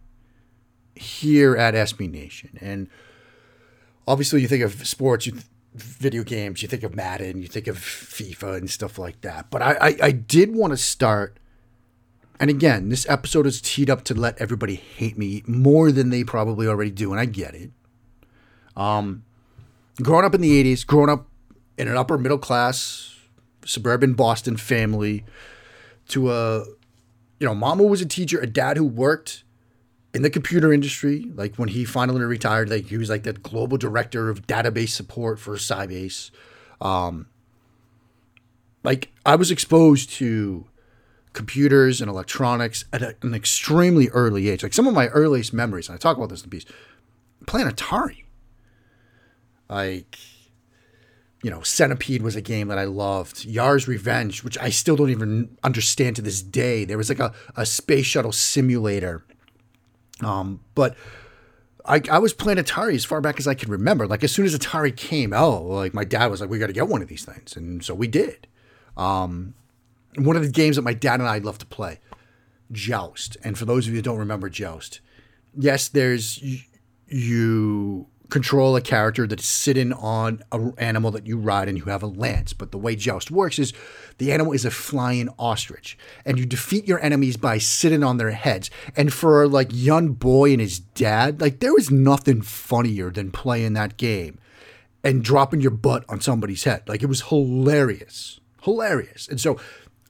here 0.95 1.57
at 1.57 1.75
SB 1.75 2.11
Nation, 2.11 2.59
and 2.61 2.89
obviously 4.07 4.41
you 4.41 4.49
think 4.49 4.63
of 4.63 4.87
sports, 4.87 5.27
you 5.27 5.35
video 5.75 6.23
games, 6.23 6.63
you 6.63 6.69
think 6.69 6.83
of 6.83 6.95
Madden, 6.95 7.41
you 7.41 7.49
think 7.49 7.67
of 7.67 7.79
FIFA 7.79 8.59
and 8.59 8.71
stuff 8.71 8.99
like 8.99 9.21
that. 9.23 9.51
But 9.51 9.63
I, 9.63 9.73
I, 9.73 9.97
I 10.03 10.11
did 10.11 10.55
want 10.55 10.73
to 10.73 10.77
start, 10.77 11.39
and 12.39 12.51
again, 12.51 12.89
this 12.89 13.09
episode 13.09 13.47
is 13.47 13.61
teed 13.61 13.89
up 13.89 14.05
to 14.05 14.15
let 14.15 14.39
everybody 14.39 14.75
hate 14.75 15.17
me 15.17 15.43
more 15.47 15.91
than 15.91 16.11
they 16.11 16.25
probably 16.25 16.67
already 16.67 16.91
do, 16.91 17.11
and 17.11 17.21
I 17.21 17.25
get 17.25 17.55
it. 17.55 17.71
Um, 18.77 19.25
growing 20.03 20.25
up 20.25 20.35
in 20.35 20.41
the 20.41 20.63
'80s, 20.63 20.87
growing 20.87 21.11
up 21.11 21.27
in 21.79 21.89
an 21.89 21.97
upper 21.97 22.19
middle 22.19 22.39
class 22.39 23.09
suburban 23.65 24.15
Boston 24.15 24.57
family, 24.57 25.25
to 26.09 26.31
a, 26.31 26.65
you 27.39 27.47
know, 27.47 27.55
mama 27.55 27.85
was 27.85 28.01
a 28.01 28.07
teacher, 28.07 28.41
a 28.41 28.47
dad 28.47 28.77
who 28.77 28.85
worked 28.85 29.45
in 30.15 30.23
the 30.23 30.31
computer 30.31 30.73
industry. 30.73 31.31
Like 31.35 31.57
when 31.57 31.69
he 31.69 31.85
finally 31.85 32.23
retired, 32.23 32.71
like 32.71 32.87
he 32.87 32.97
was 32.97 33.11
like 33.11 33.23
the 33.23 33.33
global 33.33 33.79
director 33.79 34.29
of 34.29 34.47
database 34.47 34.91
support 34.91 35.39
for 35.39 35.57
Sybase. 35.57 36.31
Um, 36.81 37.27
like 38.85 39.13
I 39.25 39.37
was 39.37 39.51
exposed 39.51 40.11
to 40.15 40.67
computers 41.33 42.01
and 42.01 42.11
electronics 42.11 42.85
at 42.93 43.03
a, 43.03 43.17
an 43.23 43.35
extremely 43.35 44.09
early 44.11 44.49
age. 44.49 44.63
Like 44.63 44.75
some 44.75 44.87
of 44.87 44.95
my 44.95 45.09
earliest 45.09 45.53
memories, 45.53 45.89
and 45.89 45.95
I 45.95 45.99
talk 45.99 46.17
about 46.17 46.29
this 46.29 46.43
in 46.43 46.51
the 46.51 46.57
piece, 46.57 46.67
playing 47.47 47.69
Atari. 47.69 48.25
Like, 49.71 50.19
you 51.43 51.51
know, 51.51 51.63
Centipede 51.63 52.21
was 52.21 52.37
a 52.37 52.43
game 52.43 52.69
that 52.69 52.79
I 52.79 52.85
loved. 52.85 53.47
Yar's 53.47 53.89
Revenge, 53.89 54.45
which 54.45 54.59
I 54.59 54.69
still 54.69 54.97
don't 54.97 55.09
even 55.09 55.57
understand 55.65 56.17
to 56.17 56.23
this 56.23 56.43
day. 56.43 56.85
There 56.85 56.99
was 56.99 57.09
like 57.09 57.21
a, 57.21 57.33
a 57.57 57.65
space 57.65 58.05
shuttle 58.05 58.33
simulator 58.33 59.25
um, 60.25 60.61
but 60.75 60.97
I, 61.85 62.01
I 62.11 62.19
was 62.19 62.33
playing 62.33 62.59
Atari 62.59 62.95
as 62.95 63.05
far 63.05 63.21
back 63.21 63.39
as 63.39 63.47
I 63.47 63.55
can 63.55 63.71
remember. 63.71 64.07
Like 64.07 64.23
as 64.25 64.33
soon 64.33 64.47
as 64.47 64.57
Atari 64.57 64.97
came 64.97 65.33
out, 65.33 65.65
like 65.65 65.95
my 65.95 66.05
dad 66.05 66.27
was 66.27 66.41
like, 66.41 66.51
"We 66.51 66.59
got 66.59 66.69
to 66.69 66.73
get 66.73 66.89
one 66.89 67.03
of 67.03 67.09
these 67.09 67.25
things," 67.25 67.57
and 67.57 67.85
so 67.85 67.95
we 67.95 68.07
did. 68.07 68.47
Um, 68.97 69.55
one 70.17 70.37
of 70.37 70.43
the 70.43 70.51
games 70.51 70.77
that 70.77 70.83
my 70.83 70.95
dad 70.95 71.21
and 71.21 71.29
I 71.29 71.39
love 71.39 71.59
to 71.59 71.67
play, 71.67 72.01
Joust. 72.71 73.37
And 73.43 73.57
for 73.59 73.65
those 73.65 73.87
of 73.87 73.93
you 73.93 73.99
who 73.99 74.03
don't 74.03 74.19
remember 74.19 74.49
Joust, 74.49 75.01
yes, 75.57 75.89
there's 75.89 76.41
you, 76.43 76.59
you 77.07 78.07
control 78.33 78.75
a 78.75 78.81
character 78.81 79.27
that's 79.27 79.47
sitting 79.47 79.93
on 79.93 80.43
an 80.53 80.73
animal 80.79 81.11
that 81.11 81.27
you 81.27 81.37
ride 81.37 81.69
and 81.69 81.77
you 81.77 81.85
have 81.85 82.03
a 82.03 82.07
lance. 82.07 82.55
But 82.55 82.73
the 82.73 82.79
way 82.79 82.97
Joust 82.97 83.31
works 83.31 83.59
is 83.59 83.75
the 84.17 84.33
animal 84.33 84.55
is 84.55 84.65
a 84.65 84.71
flying 84.71 85.29
ostrich, 85.39 85.99
and 86.25 86.39
you 86.39 86.47
defeat 86.47 86.89
your 86.89 86.99
enemies 87.01 87.37
by 87.37 87.59
sitting 87.59 88.03
on 88.03 88.17
their 88.17 88.31
heads. 88.31 88.71
And 88.97 89.13
for 89.13 89.47
like 89.47 89.69
young 89.71 90.13
boy 90.13 90.53
and 90.53 90.63
his 90.63 90.79
dad, 90.79 91.43
like 91.43 91.61
there 91.61 91.75
was 91.75 91.91
nothing 91.91 92.41
funnier 92.41 93.11
than 93.11 93.31
playing 93.31 93.75
that 93.75 93.99
game 93.99 94.39
and 95.05 95.23
dropping 95.23 95.61
your 95.61 95.71
butt 95.71 96.05
on 96.09 96.23
somebody's 96.23 96.65
head. 96.65 96.89
Like 96.89 97.03
it 97.03 97.07
was 97.07 97.23
hilarious, 97.23 98.41
hilarious. 98.63 99.29
And 99.29 99.39
so 99.39 99.61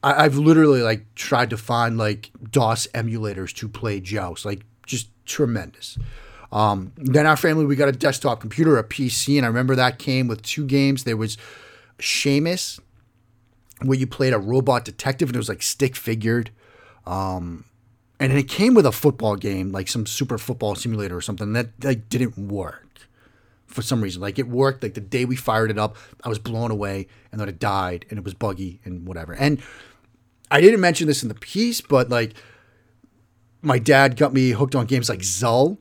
I, 0.05 0.23
have 0.23 0.37
literally 0.37 0.83
like 0.83 1.13
tried 1.17 1.51
to 1.51 1.57
find 1.57 1.99
like 1.99 2.31
DOS 2.53 2.87
emulators 2.95 3.53
to 3.57 3.69
play 3.69 4.01
Joust, 4.01 4.45
like 4.45 4.63
just 4.87 5.11
tremendous. 5.27 5.99
Um, 6.53 6.93
then 6.97 7.27
our 7.27 7.37
family, 7.37 7.65
we 7.65 7.77
got 7.77 7.89
a 7.89 7.93
desktop 7.93 8.41
computer, 8.41 8.77
a 8.77 8.85
PC, 8.85 9.37
and 9.39 9.45
I 9.45 9.49
remember 9.49 9.75
that 9.75 9.99
came 9.99 10.29
with 10.29 10.43
two 10.43 10.67
games. 10.67 11.05
There 11.05 11.17
was 11.17 11.39
Shamus, 11.99 12.79
where 13.81 13.99
you 13.99 14.07
played 14.07 14.35
a 14.35 14.39
robot 14.39 14.85
detective, 14.85 15.31
and 15.31 15.37
it 15.37 15.39
was 15.39 15.49
like 15.49 15.63
stick 15.63 15.97
figured. 15.97 16.51
Um, 17.07 17.65
and 18.21 18.31
then 18.31 18.39
it 18.39 18.49
came 18.49 18.75
with 18.75 18.87
a 18.87 18.93
football 18.93 19.35
game, 19.35 19.73
like 19.73 19.89
some 19.89 20.07
super 20.07 20.39
football 20.39 20.75
simulator 20.75 21.17
or 21.17 21.23
something 21.23 21.55
that 21.55 21.71
like 21.83 22.09
didn't 22.09 22.37
work 22.37 23.09
for 23.67 23.83
some 23.83 24.03
reason. 24.03 24.21
Like 24.21 24.39
it 24.39 24.47
worked 24.47 24.83
like 24.83 24.95
the 24.95 25.01
day 25.01 25.25
we 25.25 25.37
fired 25.37 25.71
it 25.71 25.79
up, 25.79 25.97
I 26.23 26.29
was 26.29 26.39
blown 26.39 26.71
away, 26.71 27.09
and 27.33 27.41
then 27.41 27.49
it 27.49 27.59
died, 27.59 28.05
and 28.11 28.19
it 28.19 28.25
was 28.25 28.35
buggy 28.35 28.81
and 28.85 29.07
whatever. 29.09 29.33
And 29.33 29.61
I 30.51 30.61
didn't 30.61 30.81
mention 30.81 31.07
this 31.07 31.23
in 31.23 31.31
the 31.31 31.35
piece, 31.35 31.81
but 31.81 32.11
like 32.11 32.35
my 33.63 33.79
dad 33.79 34.17
got 34.17 34.33
me 34.33 34.51
hooked 34.51 34.75
on 34.75 34.87
games 34.87 35.09
like 35.09 35.21
Xull, 35.21 35.79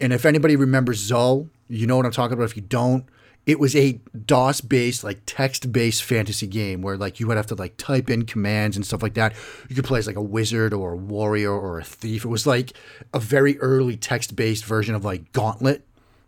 and 0.00 0.12
if 0.12 0.24
anybody 0.24 0.56
remembers 0.56 1.10
Xull, 1.10 1.48
you 1.68 1.86
know 1.86 1.96
what 1.96 2.06
I'm 2.06 2.12
talking 2.12 2.34
about. 2.34 2.44
If 2.44 2.56
you 2.56 2.62
don't, 2.62 3.04
it 3.46 3.58
was 3.58 3.74
a 3.74 4.00
DOS 4.26 4.60
based, 4.60 5.02
like 5.02 5.20
text 5.24 5.72
based 5.72 6.04
fantasy 6.04 6.46
game 6.46 6.82
where 6.82 6.96
like 6.96 7.18
you 7.18 7.26
would 7.26 7.36
have 7.36 7.46
to 7.46 7.54
like 7.54 7.76
type 7.78 8.10
in 8.10 8.26
commands 8.26 8.76
and 8.76 8.84
stuff 8.84 9.02
like 9.02 9.14
that. 9.14 9.34
You 9.68 9.74
could 9.74 9.86
play 9.86 9.98
as 9.98 10.06
like 10.06 10.16
a 10.16 10.22
wizard 10.22 10.74
or 10.74 10.92
a 10.92 10.96
warrior 10.96 11.52
or 11.52 11.78
a 11.78 11.84
thief. 11.84 12.24
It 12.24 12.28
was 12.28 12.46
like 12.46 12.74
a 13.14 13.18
very 13.18 13.58
early 13.58 13.96
text 13.96 14.36
based 14.36 14.64
version 14.64 14.94
of 14.94 15.04
like 15.04 15.32
Gauntlet. 15.32 15.84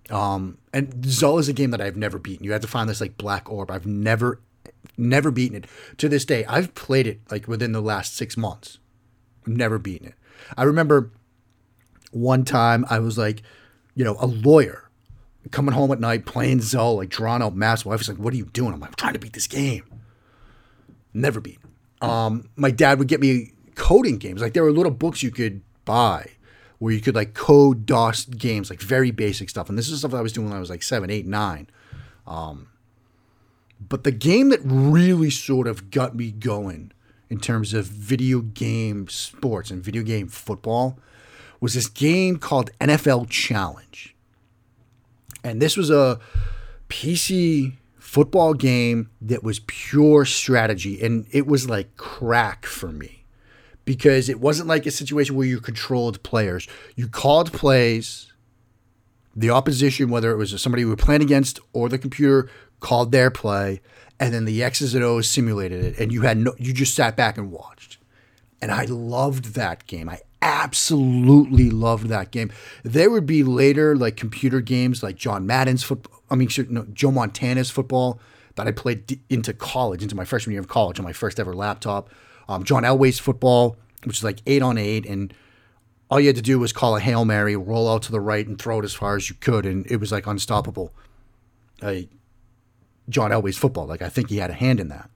Um, 0.09 0.59
and 0.73 0.93
Xull 1.05 1.39
is 1.39 1.49
a 1.49 1.53
game 1.53 1.71
that 1.71 1.81
I've 1.81 1.97
never 1.97 2.19
beaten. 2.19 2.45
You 2.45 2.53
have 2.53 2.63
to 2.63 2.67
find 2.67 2.89
this 2.89 3.01
like 3.01 3.17
black 3.17 3.51
orb. 3.51 3.71
I've 3.71 3.87
never, 3.87 4.41
never 4.97 5.31
beaten 5.31 5.59
it. 5.59 5.67
To 5.99 6.09
this 6.09 6.25
day, 6.25 6.45
I've 6.47 6.75
played 6.75 7.07
it 7.07 7.21
like 7.31 7.47
within 7.47 7.73
the 7.73 7.83
last 7.83 8.17
six 8.17 8.37
months. 8.37 8.79
never 9.47 9.79
beaten 9.79 10.09
it. 10.09 10.15
I 10.57 10.63
remember 10.63 11.13
one 12.13 12.45
time 12.45 12.85
I 12.89 12.99
was 12.99 13.17
like, 13.17 13.43
you 14.01 14.05
know, 14.05 14.17
a 14.19 14.27
lawyer 14.27 14.89
coming 15.51 15.75
home 15.75 15.93
at 15.93 16.01
night 16.01 16.25
playing 16.25 16.61
Xull, 16.61 16.97
like 16.97 17.11
drawing 17.11 17.43
out 17.43 17.55
maps. 17.55 17.85
My 17.85 17.91
wife 17.91 17.99
was 17.99 18.09
like, 18.09 18.17
"What 18.17 18.33
are 18.33 18.37
you 18.39 18.47
doing?" 18.47 18.73
I'm 18.73 18.81
like, 18.81 18.89
"I'm 18.89 18.95
trying 18.95 19.13
to 19.13 19.19
beat 19.19 19.35
this 19.35 19.47
game." 19.47 19.85
Never 21.13 21.39
beat. 21.39 21.59
Um, 22.01 22.49
my 22.57 22.71
dad 22.71 22.99
would 22.99 23.09
get 23.09 23.21
me 23.21 23.53
coding 23.75 24.17
games. 24.17 24.41
Like 24.41 24.55
there 24.55 24.63
were 24.63 24.73
little 24.73 24.91
books 24.91 25.23
you 25.23 25.31
could 25.31 25.61
buy 25.85 26.31
where 26.79 26.95
you 26.95 27.03
could 27.03 27.15
like 27.15 27.35
code 27.35 27.85
DOS 27.85 28.25
games, 28.25 28.71
like 28.71 28.81
very 28.81 29.11
basic 29.11 29.51
stuff. 29.51 29.69
And 29.69 29.77
this 29.77 29.91
is 29.91 29.99
stuff 29.99 30.15
I 30.15 30.23
was 30.23 30.33
doing 30.33 30.49
when 30.49 30.57
I 30.57 30.61
was 30.61 30.71
like 30.71 30.83
seven, 30.83 31.11
eight, 31.11 31.27
nine. 31.27 31.67
Um, 32.27 32.71
but 33.87 34.05
the 34.05 34.13
game 34.13 34.49
that 34.49 34.61
really 34.65 35.29
sort 35.29 35.69
of 35.69 35.91
got 35.91 36.17
me 36.17 36.31
going 36.31 36.93
in 37.29 37.39
terms 37.39 37.75
of 37.75 37.85
video 37.85 38.41
game 38.41 39.09
sports 39.09 39.71
and 39.71 39.85
video 39.85 40.03
game 40.03 40.27
football 40.27 40.99
was 41.61 41.75
this 41.75 41.89
game 41.89 42.37
called 42.39 42.71
NFL 42.81 43.29
Challenge. 43.29 44.15
And 45.45 45.61
this 45.61 45.77
was 45.77 45.91
a 45.91 46.19
PC 46.89 47.75
football 47.99 48.55
game 48.55 49.11
that 49.21 49.45
was 49.45 49.61
pure 49.61 50.25
strategy. 50.25 51.01
And 51.01 51.27
it 51.31 51.47
was 51.47 51.69
like 51.69 51.97
crack 51.97 52.67
for 52.67 52.91
me 52.91 53.25
because 53.85 54.29
it 54.29 54.41
wasn't 54.41 54.69
like 54.69 54.87
a 54.87 54.91
situation 54.91 55.37
where 55.37 55.47
you 55.47 55.61
controlled 55.61 56.23
players. 56.23 56.67
You 56.97 57.09
called 57.09 57.53
plays, 57.53 58.33
the 59.35 59.51
opposition, 59.51 60.11
whether 60.11 60.33
it 60.33 60.37
was 60.37 60.61
somebody 60.61 60.83
you 60.83 60.89
were 60.89 60.97
playing 60.97 61.23
against 61.23 61.61
or 61.73 61.89
the 61.89 61.99
computer, 61.99 62.51
called 62.81 63.13
their 63.13 63.31
play. 63.31 63.81
And 64.19 64.35
then 64.35 64.45
the 64.45 64.63
X's 64.63 64.95
and 64.95 65.05
O's 65.05 65.29
simulated 65.29 65.85
it. 65.85 65.99
And 65.99 66.13
you 66.13 66.23
had 66.23 66.37
no, 66.37 66.55
you 66.59 66.73
just 66.73 66.95
sat 66.95 67.17
back 67.17 67.39
and 67.39 67.51
watched. 67.51 67.99
And 68.61 68.71
I 68.71 68.85
loved 68.85 69.55
that 69.55 69.87
game. 69.87 70.09
I 70.09 70.21
absolutely 70.43 71.71
loved 71.71 72.09
that 72.09 72.31
game. 72.31 72.51
There 72.83 73.11
would 73.11 73.27
be 73.27 73.43
later 73.43 73.97
like 73.97 74.17
computer 74.17 74.61
games 74.61 75.03
like 75.03 75.17
John 75.17 75.47
Madden's 75.47 75.83
football. 75.83 76.23
I 76.31 76.37
mean, 76.37 76.49
no, 76.69 76.87
Joe 76.93 77.11
Montana's 77.11 77.71
football 77.71 78.21
that 78.55 78.67
I 78.67 78.73
played 78.73 79.21
into 79.29 79.53
college, 79.53 80.03
into 80.03 80.15
my 80.15 80.25
freshman 80.25 80.53
year 80.53 80.61
of 80.61 80.69
college 80.69 80.99
on 80.99 81.05
my 81.05 81.13
first 81.13 81.39
ever 81.41 81.55
laptop. 81.55 82.11
Um, 82.49 82.65
John 82.65 82.83
Elway's 82.83 83.19
football, 83.19 83.77
which 84.05 84.19
is 84.19 84.25
like 84.25 84.41
eight 84.47 84.63
on 84.63 84.79
eight, 84.79 85.07
and 85.07 85.33
all 86.11 86.21
you 86.21 86.27
had 86.29 86.37
to 86.37 86.43
do 86.43 86.59
was 86.59 86.73
call 86.73 86.97
a 86.97 87.01
hail 87.01 87.25
mary, 87.25 87.57
roll 87.57 87.89
out 87.89 88.03
to 88.03 88.13
the 88.13 88.21
right, 88.21 88.47
and 88.47 88.59
throw 88.59 88.81
it 88.81 88.85
as 88.85 88.95
far 88.95 89.17
as 89.17 89.29
you 89.29 89.37
could, 89.37 89.67
and 89.67 89.87
it 89.91 89.97
was 89.97 90.11
like 90.11 90.27
unstoppable. 90.27 90.93
John 93.09 93.31
Elway's 93.31 93.59
football, 93.59 93.87
like 93.87 94.03
I 94.03 94.09
think 94.09 94.31
he 94.31 94.39
had 94.39 94.51
a 94.51 94.55
hand 94.55 94.81
in 94.81 94.89
that. 94.89 95.10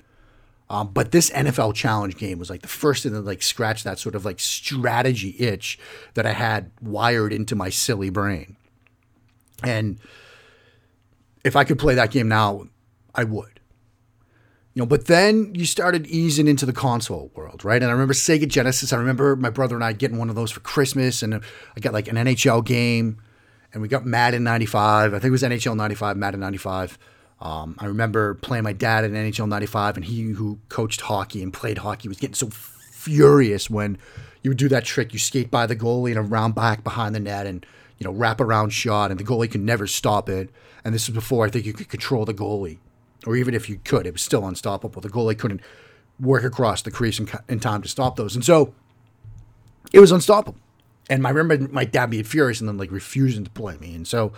Um, 0.74 0.88
but 0.92 1.12
this 1.12 1.30
NFL 1.30 1.74
challenge 1.74 2.16
game 2.16 2.40
was 2.40 2.50
like 2.50 2.62
the 2.62 2.68
first 2.68 3.04
thing 3.04 3.12
that 3.12 3.20
like 3.20 3.42
scratched 3.42 3.84
that 3.84 4.00
sort 4.00 4.16
of 4.16 4.24
like 4.24 4.40
strategy 4.40 5.36
itch 5.38 5.78
that 6.14 6.26
I 6.26 6.32
had 6.32 6.72
wired 6.82 7.32
into 7.32 7.54
my 7.54 7.68
silly 7.68 8.10
brain. 8.10 8.56
And 9.62 10.00
if 11.44 11.54
I 11.54 11.62
could 11.62 11.78
play 11.78 11.94
that 11.94 12.10
game 12.10 12.26
now, 12.26 12.66
I 13.14 13.22
would. 13.22 13.60
You 14.72 14.82
know, 14.82 14.86
but 14.86 15.06
then 15.06 15.54
you 15.54 15.64
started 15.64 16.08
easing 16.08 16.48
into 16.48 16.66
the 16.66 16.72
console 16.72 17.30
world, 17.36 17.64
right? 17.64 17.80
And 17.80 17.88
I 17.88 17.92
remember 17.92 18.14
Sega 18.14 18.48
Genesis. 18.48 18.92
I 18.92 18.96
remember 18.96 19.36
my 19.36 19.50
brother 19.50 19.76
and 19.76 19.84
I 19.84 19.92
getting 19.92 20.18
one 20.18 20.28
of 20.28 20.34
those 20.34 20.50
for 20.50 20.58
Christmas, 20.58 21.22
and 21.22 21.36
I 21.36 21.80
got 21.80 21.92
like 21.92 22.08
an 22.08 22.16
NHL 22.16 22.64
game, 22.64 23.22
and 23.72 23.80
we 23.80 23.86
got 23.86 24.04
Madden 24.04 24.42
95. 24.42 25.14
I 25.14 25.18
think 25.20 25.28
it 25.28 25.30
was 25.30 25.44
NHL 25.44 25.76
95, 25.76 26.16
Madden 26.16 26.40
95. 26.40 26.98
Um, 27.40 27.76
I 27.78 27.86
remember 27.86 28.34
playing 28.34 28.64
my 28.64 28.72
dad 28.72 29.04
in 29.04 29.12
NHL 29.12 29.48
95, 29.48 29.96
and 29.96 30.04
he 30.04 30.22
who 30.30 30.58
coached 30.68 31.02
hockey 31.02 31.42
and 31.42 31.52
played 31.52 31.78
hockey 31.78 32.08
was 32.08 32.18
getting 32.18 32.34
so 32.34 32.48
furious 32.48 33.68
when 33.68 33.98
you 34.42 34.50
would 34.50 34.58
do 34.58 34.68
that 34.68 34.84
trick. 34.84 35.12
You 35.12 35.18
skate 35.18 35.50
by 35.50 35.66
the 35.66 35.76
goalie 35.76 36.16
and 36.16 36.30
around 36.30 36.54
back 36.54 36.84
behind 36.84 37.14
the 37.14 37.20
net 37.20 37.46
and, 37.46 37.66
you 37.98 38.04
know, 38.04 38.12
wrap 38.12 38.40
around 38.40 38.70
shot, 38.70 39.10
and 39.10 39.20
the 39.20 39.24
goalie 39.24 39.50
could 39.50 39.60
never 39.60 39.86
stop 39.86 40.28
it. 40.28 40.50
And 40.84 40.94
this 40.94 41.08
was 41.08 41.14
before 41.14 41.44
I 41.46 41.50
think 41.50 41.66
you 41.66 41.72
could 41.72 41.88
control 41.88 42.24
the 42.24 42.34
goalie 42.34 42.78
or 43.26 43.36
even 43.36 43.54
if 43.54 43.68
you 43.68 43.78
could, 43.84 44.06
it 44.06 44.12
was 44.12 44.22
still 44.22 44.46
unstoppable. 44.46 45.00
The 45.00 45.08
goalie 45.08 45.38
couldn't 45.38 45.60
work 46.20 46.44
across 46.44 46.82
the 46.82 46.90
crease 46.90 47.18
in, 47.18 47.28
in 47.48 47.60
time 47.60 47.82
to 47.82 47.88
stop 47.88 48.16
those, 48.16 48.34
and 48.34 48.44
so 48.44 48.74
it 49.92 50.00
was 50.00 50.12
unstoppable. 50.12 50.58
And 51.10 51.26
I 51.26 51.30
remember 51.30 51.68
my 51.72 51.84
dad 51.84 52.10
being 52.10 52.24
furious 52.24 52.60
and 52.60 52.68
then 52.68 52.78
like 52.78 52.90
refusing 52.90 53.44
to 53.44 53.50
play 53.50 53.76
me, 53.78 53.94
and 53.94 54.06
so. 54.06 54.32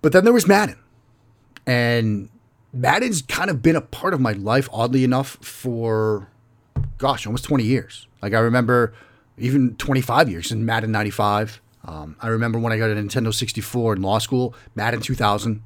But 0.00 0.12
then 0.12 0.24
there 0.24 0.32
was 0.32 0.48
Madden, 0.48 0.78
and 1.66 2.28
Madden's 2.72 3.22
kind 3.22 3.50
of 3.50 3.62
been 3.62 3.76
a 3.76 3.80
part 3.80 4.14
of 4.14 4.20
my 4.20 4.32
life, 4.32 4.68
oddly 4.72 5.04
enough, 5.04 5.38
for 5.40 6.28
gosh, 6.98 7.26
almost 7.26 7.44
20 7.44 7.64
years. 7.64 8.06
Like 8.22 8.32
I 8.32 8.38
remember 8.38 8.94
even 9.36 9.74
25 9.76 10.28
years 10.30 10.52
in 10.52 10.64
Madden 10.64 10.92
95. 10.92 11.60
Um, 11.84 12.16
I 12.20 12.28
remember 12.28 12.58
when 12.58 12.72
I 12.72 12.78
got 12.78 12.90
a 12.90 12.94
Nintendo 12.94 13.34
64 13.34 13.94
in 13.94 14.02
law 14.02 14.18
school, 14.18 14.54
Madden 14.74 15.00
2000. 15.00 15.62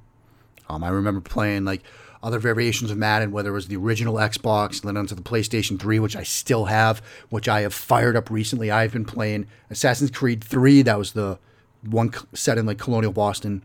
Um, 0.68 0.82
I 0.82 0.88
remember 0.88 1.20
playing 1.20 1.64
like 1.64 1.82
other 2.22 2.38
variations 2.38 2.90
of 2.90 2.96
Madden, 2.96 3.30
whether 3.30 3.50
it 3.50 3.52
was 3.52 3.68
the 3.68 3.76
original 3.76 4.14
Xbox, 4.14 4.80
then 4.80 4.96
onto 4.96 5.14
the 5.14 5.22
PlayStation 5.22 5.78
3, 5.78 6.00
which 6.00 6.16
I 6.16 6.22
still 6.22 6.64
have, 6.64 7.02
which 7.28 7.48
I 7.48 7.60
have 7.60 7.74
fired 7.74 8.16
up 8.16 8.30
recently. 8.30 8.70
I've 8.70 8.92
been 8.92 9.04
playing 9.04 9.46
Assassin's 9.70 10.10
Creed 10.10 10.42
3, 10.42 10.82
that 10.82 10.98
was 10.98 11.12
the 11.12 11.38
one 11.82 12.12
set 12.32 12.58
in 12.58 12.66
like 12.66 12.78
Colonial 12.78 13.12
Boston, 13.12 13.62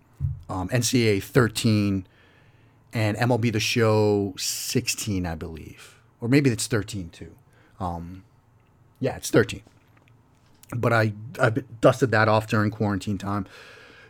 um, 0.49 0.67
NCAA 0.69 1.23
13, 1.23 2.05
and 2.93 3.17
MLB 3.17 3.51
The 3.51 3.59
Show 3.59 4.33
16, 4.37 5.25
I 5.25 5.35
believe. 5.35 5.99
Or 6.19 6.27
maybe 6.27 6.49
it's 6.49 6.67
13 6.67 7.09
too. 7.09 7.35
Um, 7.79 8.23
yeah, 8.99 9.15
it's 9.15 9.29
13. 9.29 9.61
But 10.75 10.93
I, 10.93 11.13
I 11.39 11.49
dusted 11.81 12.11
that 12.11 12.27
off 12.27 12.47
during 12.47 12.71
quarantine 12.71 13.17
time. 13.17 13.47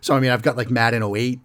So, 0.01 0.15
I 0.15 0.19
mean, 0.19 0.31
I've 0.31 0.41
got 0.41 0.57
like 0.57 0.69
Madden 0.69 1.03
08, 1.03 1.39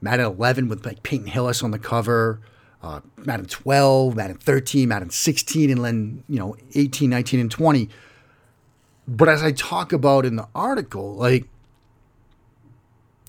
Madden 0.00 0.26
11 0.26 0.68
with 0.68 0.86
like 0.86 1.02
Peyton 1.02 1.26
Hillis 1.26 1.62
on 1.62 1.70
the 1.70 1.78
cover, 1.78 2.40
uh, 2.82 3.00
Madden 3.16 3.46
12, 3.46 4.14
Madden 4.14 4.36
13, 4.36 4.88
Madden 4.88 5.10
16, 5.10 5.70
and 5.70 5.84
then, 5.84 6.24
you 6.28 6.38
know, 6.38 6.56
18, 6.74 7.10
19, 7.10 7.40
and 7.40 7.50
20. 7.50 7.88
But 9.08 9.28
as 9.28 9.42
I 9.42 9.52
talk 9.52 9.92
about 9.92 10.24
in 10.24 10.36
the 10.36 10.48
article, 10.54 11.14
like, 11.14 11.46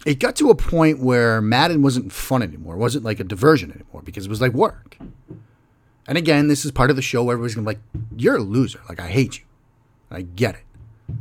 it 0.06 0.20
got 0.20 0.36
to 0.38 0.50
a 0.50 0.56
point 0.56 1.00
where 1.00 1.42
Madden 1.42 1.82
wasn't 1.82 2.12
fun 2.12 2.42
anymore. 2.42 2.76
It 2.76 2.80
wasn't 2.80 3.04
like 3.04 3.20
a 3.20 3.24
diversion 3.24 3.72
anymore 3.72 4.02
because 4.04 4.26
it 4.26 4.30
was 4.30 4.42
like 4.42 4.54
work. 4.54 4.98
And 6.08 6.18
again, 6.18 6.48
this 6.48 6.64
is 6.64 6.72
part 6.72 6.92
of 6.92 6.96
the 6.96 7.02
show 7.02 7.24
where 7.24 7.34
everybody's 7.34 7.56
gonna 7.56 7.66
be 7.66 7.76
like, 7.76 8.04
you're 8.16 8.38
a 8.38 8.42
loser. 8.42 8.82
Like, 8.88 9.00
I 9.00 9.08
hate 9.08 9.40
you. 9.40 9.46
I 10.12 10.22
get 10.22 10.56
it. 10.56 11.16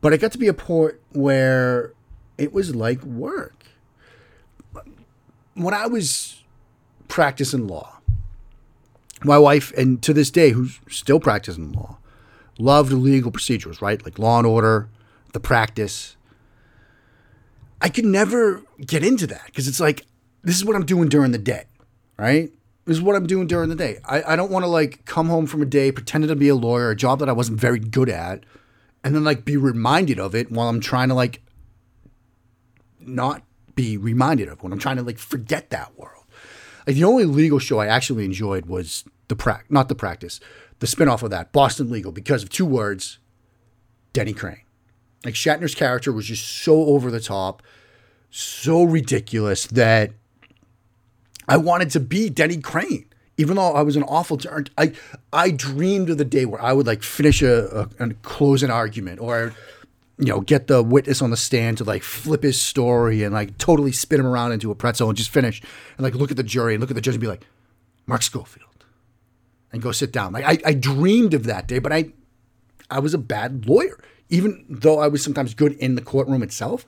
But 0.00 0.12
it 0.12 0.18
got 0.18 0.32
to 0.32 0.38
be 0.38 0.48
a 0.48 0.54
point 0.54 0.94
where 1.12 1.92
it 2.38 2.52
was 2.52 2.74
like 2.74 3.02
work 3.04 3.64
when 5.54 5.74
I 5.74 5.86
was 5.86 6.42
practicing 7.08 7.66
law, 7.66 8.00
my 9.22 9.38
wife, 9.38 9.72
and 9.76 10.02
to 10.02 10.12
this 10.12 10.30
day, 10.30 10.50
who's 10.50 10.80
still 10.88 11.20
practicing 11.20 11.72
law, 11.72 11.98
loved 12.58 12.92
legal 12.92 13.30
procedures, 13.30 13.80
right? 13.80 14.04
Like 14.04 14.18
law 14.18 14.38
and 14.38 14.46
order, 14.46 14.88
the 15.32 15.40
practice. 15.40 16.16
I 17.84 17.90
could 17.90 18.06
never 18.06 18.62
get 18.80 19.04
into 19.04 19.26
that 19.26 19.44
because 19.44 19.68
it's 19.68 19.78
like, 19.78 20.06
this 20.42 20.56
is 20.56 20.64
what 20.64 20.74
I'm 20.74 20.86
doing 20.86 21.10
during 21.10 21.32
the 21.32 21.38
day, 21.38 21.64
right? 22.18 22.50
This 22.86 22.96
is 22.96 23.02
what 23.02 23.14
I'm 23.14 23.26
doing 23.26 23.46
during 23.46 23.68
the 23.68 23.74
day. 23.74 23.98
I, 24.06 24.22
I 24.32 24.36
don't 24.36 24.50
want 24.50 24.62
to 24.62 24.68
like 24.68 25.04
come 25.04 25.28
home 25.28 25.46
from 25.46 25.60
a 25.60 25.66
day 25.66 25.92
pretending 25.92 26.28
to 26.28 26.34
be 26.34 26.48
a 26.48 26.54
lawyer, 26.54 26.88
a 26.88 26.96
job 26.96 27.18
that 27.18 27.28
I 27.28 27.32
wasn't 27.32 27.60
very 27.60 27.78
good 27.78 28.08
at, 28.08 28.44
and 29.04 29.14
then 29.14 29.22
like 29.22 29.44
be 29.44 29.58
reminded 29.58 30.18
of 30.18 30.34
it 30.34 30.50
while 30.50 30.70
I'm 30.70 30.80
trying 30.80 31.10
to 31.10 31.14
like 31.14 31.42
not 33.00 33.42
be 33.74 33.98
reminded 33.98 34.48
of 34.48 34.62
when 34.62 34.72
I'm 34.72 34.78
trying 34.78 34.96
to 34.96 35.02
like 35.02 35.18
forget 35.18 35.68
that 35.68 35.94
world. 35.98 36.24
Like 36.86 36.96
the 36.96 37.04
only 37.04 37.26
legal 37.26 37.58
show 37.58 37.80
I 37.80 37.86
actually 37.86 38.24
enjoyed 38.24 38.64
was 38.64 39.04
the 39.28 39.36
prac 39.36 39.66
not 39.70 39.90
the 39.90 39.94
practice, 39.94 40.40
the 40.78 40.86
spinoff 40.86 41.22
of 41.22 41.28
that, 41.32 41.52
Boston 41.52 41.90
Legal, 41.90 42.12
because 42.12 42.42
of 42.42 42.48
two 42.48 42.64
words, 42.64 43.18
Denny 44.14 44.32
Crane. 44.32 44.63
Like 45.24 45.34
Shatner's 45.34 45.74
character 45.74 46.12
was 46.12 46.26
just 46.26 46.46
so 46.46 46.84
over 46.84 47.10
the 47.10 47.20
top, 47.20 47.62
so 48.30 48.84
ridiculous 48.84 49.66
that 49.68 50.12
I 51.48 51.56
wanted 51.56 51.90
to 51.90 52.00
be 52.00 52.28
Denny 52.28 52.58
Crane. 52.58 53.06
Even 53.36 53.56
though 53.56 53.72
I 53.72 53.82
was 53.82 53.96
an 53.96 54.04
awful 54.04 54.36
turn, 54.36 54.66
I 54.78 54.92
I 55.32 55.50
dreamed 55.50 56.10
of 56.10 56.18
the 56.18 56.24
day 56.24 56.44
where 56.44 56.62
I 56.62 56.72
would 56.72 56.86
like 56.86 57.02
finish 57.02 57.42
a, 57.42 57.88
a, 57.98 58.04
a 58.04 58.14
close 58.22 58.62
an 58.62 58.70
argument 58.70 59.20
or 59.20 59.54
you 60.18 60.26
know, 60.26 60.40
get 60.40 60.68
the 60.68 60.82
witness 60.82 61.20
on 61.20 61.30
the 61.30 61.36
stand 61.36 61.78
to 61.78 61.84
like 61.84 62.02
flip 62.02 62.42
his 62.42 62.60
story 62.60 63.24
and 63.24 63.34
like 63.34 63.58
totally 63.58 63.92
spin 63.92 64.20
him 64.20 64.26
around 64.26 64.52
into 64.52 64.70
a 64.70 64.74
pretzel 64.74 65.08
and 65.08 65.18
just 65.18 65.30
finish 65.30 65.60
and 65.96 66.04
like 66.04 66.14
look 66.14 66.30
at 66.30 66.36
the 66.36 66.42
jury 66.42 66.74
and 66.74 66.80
look 66.80 66.90
at 66.90 66.94
the 66.94 67.00
judge 67.00 67.14
and 67.14 67.20
be 67.20 67.26
like, 67.26 67.44
Mark 68.06 68.22
Schofield, 68.22 68.84
and 69.72 69.82
go 69.82 69.90
sit 69.90 70.12
down. 70.12 70.32
Like 70.32 70.44
I, 70.44 70.58
I 70.68 70.74
dreamed 70.74 71.34
of 71.34 71.44
that 71.44 71.66
day, 71.66 71.78
but 71.78 71.92
I, 71.92 72.12
I 72.90 73.00
was 73.00 73.14
a 73.14 73.18
bad 73.18 73.66
lawyer. 73.66 73.98
Even 74.34 74.64
though 74.68 74.98
I 74.98 75.06
was 75.06 75.22
sometimes 75.22 75.54
good 75.54 75.72
in 75.74 75.94
the 75.94 76.02
courtroom 76.02 76.42
itself, 76.42 76.84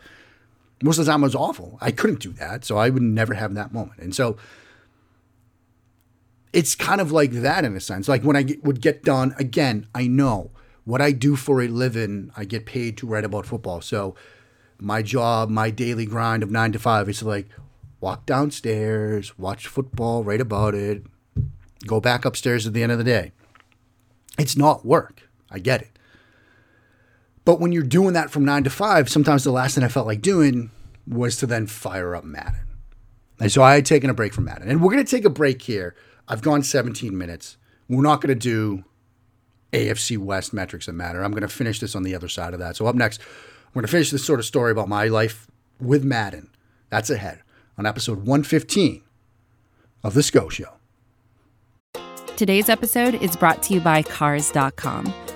most 0.82 0.98
of 0.98 1.06
the 1.06 1.12
time 1.12 1.22
I 1.22 1.28
was 1.28 1.34
awful. 1.34 1.78
I 1.80 1.92
couldn't 1.92 2.20
do 2.20 2.32
that, 2.32 2.64
so 2.64 2.76
I 2.76 2.90
would 2.90 3.02
never 3.02 3.34
have 3.34 3.54
that 3.54 3.72
moment. 3.72 4.00
And 4.00 4.14
so 4.14 4.36
it's 6.52 6.74
kind 6.74 7.00
of 7.00 7.12
like 7.12 7.30
that 7.30 7.64
in 7.64 7.76
a 7.76 7.80
sense. 7.80 8.08
Like 8.08 8.24
when 8.24 8.36
I 8.36 8.56
would 8.62 8.80
get 8.80 9.04
done 9.04 9.32
again, 9.38 9.86
I 9.94 10.08
know 10.08 10.50
what 10.84 11.00
I 11.00 11.12
do 11.12 11.36
for 11.36 11.62
a 11.62 11.68
living, 11.68 12.32
I 12.36 12.44
get 12.44 12.66
paid 12.66 12.96
to 12.98 13.06
write 13.06 13.24
about 13.24 13.46
football. 13.46 13.80
So 13.80 14.16
my 14.80 15.02
job, 15.02 15.48
my 15.48 15.70
daily 15.70 16.06
grind 16.06 16.42
of 16.42 16.50
nine 16.50 16.72
to 16.72 16.78
five 16.78 17.08
is 17.08 17.22
like 17.22 17.48
walk 18.00 18.26
downstairs, 18.26 19.38
watch 19.38 19.66
football, 19.66 20.24
write 20.24 20.40
about 20.40 20.74
it, 20.74 21.04
go 21.86 22.00
back 22.00 22.24
upstairs 22.24 22.66
at 22.66 22.72
the 22.72 22.82
end 22.82 22.92
of 22.92 22.98
the 22.98 23.04
day. 23.04 23.32
It's 24.36 24.56
not 24.56 24.84
work. 24.84 25.28
I 25.50 25.58
get 25.60 25.82
it. 25.82 25.95
But 27.46 27.60
when 27.60 27.70
you're 27.72 27.84
doing 27.84 28.12
that 28.14 28.30
from 28.30 28.44
nine 28.44 28.64
to 28.64 28.70
five, 28.70 29.08
sometimes 29.08 29.44
the 29.44 29.52
last 29.52 29.76
thing 29.76 29.84
I 29.84 29.88
felt 29.88 30.06
like 30.06 30.20
doing 30.20 30.72
was 31.06 31.36
to 31.36 31.46
then 31.46 31.68
fire 31.68 32.14
up 32.16 32.24
Madden. 32.24 32.66
And 33.38 33.52
so 33.52 33.62
I 33.62 33.76
had 33.76 33.86
taken 33.86 34.10
a 34.10 34.14
break 34.14 34.34
from 34.34 34.44
Madden. 34.44 34.68
And 34.68 34.82
we're 34.82 34.92
going 34.92 35.04
to 35.04 35.10
take 35.10 35.24
a 35.24 35.30
break 35.30 35.62
here. 35.62 35.94
I've 36.26 36.42
gone 36.42 36.64
17 36.64 37.16
minutes. 37.16 37.56
We're 37.88 38.02
not 38.02 38.20
going 38.20 38.36
to 38.36 38.40
do 38.40 38.84
AFC 39.72 40.18
West 40.18 40.52
metrics 40.52 40.86
that 40.86 40.94
matter. 40.94 41.22
I'm 41.22 41.30
going 41.30 41.42
to 41.42 41.48
finish 41.48 41.78
this 41.78 41.94
on 41.94 42.02
the 42.02 42.16
other 42.16 42.28
side 42.28 42.52
of 42.52 42.58
that. 42.58 42.74
So, 42.76 42.86
up 42.86 42.96
next, 42.96 43.20
I'm 43.20 43.74
going 43.74 43.86
to 43.86 43.92
finish 43.92 44.10
this 44.10 44.24
sort 44.24 44.40
of 44.40 44.46
story 44.46 44.72
about 44.72 44.88
my 44.88 45.06
life 45.06 45.46
with 45.80 46.04
Madden. 46.04 46.50
That's 46.90 47.10
ahead 47.10 47.42
on 47.78 47.86
episode 47.86 48.18
115 48.18 49.02
of 50.02 50.14
The 50.14 50.22
Scho 50.24 50.48
Show. 50.48 50.72
Today's 52.36 52.68
episode 52.68 53.14
is 53.14 53.36
brought 53.36 53.62
to 53.64 53.74
you 53.74 53.80
by 53.80 54.02
Cars.com. 54.02 55.35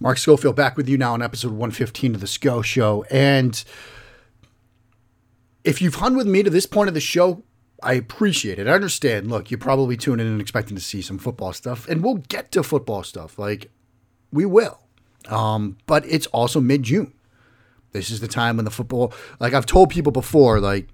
Mark 0.00 0.18
Schofield 0.18 0.56
back 0.56 0.76
with 0.76 0.88
you 0.88 0.98
now 0.98 1.14
on 1.14 1.22
episode 1.22 1.52
115 1.52 2.14
of 2.14 2.20
the 2.20 2.26
Scho 2.26 2.62
Show. 2.62 3.04
And 3.10 3.62
if 5.64 5.80
you've 5.80 5.96
hung 5.96 6.16
with 6.16 6.26
me 6.26 6.42
to 6.42 6.50
this 6.50 6.66
point 6.66 6.88
of 6.88 6.94
the 6.94 7.00
show, 7.00 7.44
I 7.82 7.94
appreciate 7.94 8.58
it. 8.58 8.66
I 8.66 8.72
understand. 8.72 9.30
Look, 9.30 9.50
you're 9.50 9.58
probably 9.58 9.96
tuning 9.96 10.26
in 10.26 10.32
and 10.32 10.40
expecting 10.40 10.76
to 10.76 10.82
see 10.82 11.02
some 11.02 11.18
football 11.18 11.52
stuff, 11.52 11.88
and 11.88 12.02
we'll 12.02 12.16
get 12.16 12.52
to 12.52 12.62
football 12.62 13.02
stuff. 13.02 13.38
Like, 13.38 13.70
we 14.32 14.44
will. 14.44 14.80
Um, 15.28 15.78
but 15.86 16.04
it's 16.06 16.26
also 16.28 16.60
mid 16.60 16.82
June. 16.82 17.12
This 17.92 18.10
is 18.10 18.20
the 18.20 18.28
time 18.28 18.56
when 18.56 18.64
the 18.64 18.70
football, 18.70 19.12
like 19.40 19.54
I've 19.54 19.66
told 19.66 19.90
people 19.90 20.12
before, 20.12 20.60
like, 20.60 20.88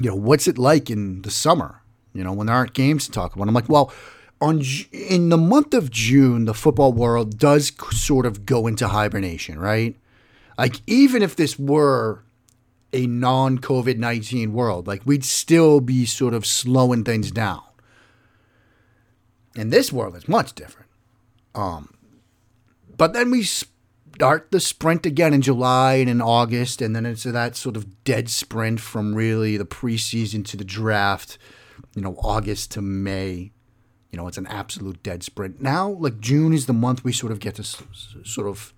you 0.00 0.08
know, 0.08 0.16
what's 0.16 0.48
it 0.48 0.58
like 0.58 0.88
in 0.88 1.22
the 1.22 1.30
summer? 1.30 1.82
You 2.12 2.24
know, 2.24 2.32
when 2.32 2.46
there 2.46 2.56
aren't 2.56 2.72
games 2.72 3.06
to 3.06 3.12
talk 3.12 3.34
about. 3.34 3.46
I'm 3.46 3.54
like, 3.54 3.68
well, 3.68 3.92
on 4.40 4.62
in 4.92 5.28
the 5.28 5.36
month 5.36 5.74
of 5.74 5.90
June, 5.90 6.46
the 6.46 6.54
football 6.54 6.92
world 6.92 7.38
does 7.38 7.72
sort 7.92 8.26
of 8.26 8.46
go 8.46 8.66
into 8.66 8.88
hibernation, 8.88 9.58
right? 9.58 9.96
Like 10.56 10.80
even 10.86 11.22
if 11.22 11.36
this 11.36 11.58
were 11.58 12.24
a 12.92 13.06
non-COVID 13.06 13.98
nineteen 13.98 14.52
world, 14.52 14.86
like 14.86 15.02
we'd 15.04 15.24
still 15.24 15.80
be 15.80 16.06
sort 16.06 16.34
of 16.34 16.46
slowing 16.46 17.04
things 17.04 17.30
down. 17.30 17.62
In 19.56 19.70
this 19.70 19.92
world, 19.92 20.16
it's 20.16 20.28
much 20.28 20.54
different. 20.54 20.88
Um, 21.54 21.94
but 22.96 23.12
then 23.12 23.30
we 23.30 23.42
start 23.42 24.50
the 24.50 24.60
sprint 24.60 25.04
again 25.06 25.34
in 25.34 25.42
July 25.42 25.94
and 25.94 26.08
in 26.08 26.20
August, 26.20 26.80
and 26.80 26.94
then 26.94 27.04
it's 27.04 27.24
that 27.24 27.56
sort 27.56 27.76
of 27.76 28.04
dead 28.04 28.30
sprint 28.30 28.80
from 28.80 29.14
really 29.14 29.56
the 29.56 29.64
preseason 29.64 30.44
to 30.46 30.56
the 30.56 30.64
draft. 30.64 31.36
You 31.94 32.02
know, 32.02 32.16
August 32.22 32.70
to 32.72 32.82
May 32.82 33.52
you 34.10 34.16
know, 34.16 34.26
it's 34.26 34.38
an 34.38 34.46
absolute 34.46 35.02
dead 35.02 35.22
sprint. 35.22 35.60
Now, 35.60 35.88
like 35.90 36.20
June 36.20 36.52
is 36.52 36.66
the 36.66 36.72
month 36.72 37.04
we 37.04 37.12
sort 37.12 37.32
of 37.32 37.40
get 37.40 37.54
to 37.56 37.62
s- 37.62 37.82
sort 38.24 38.48
of 38.48 38.72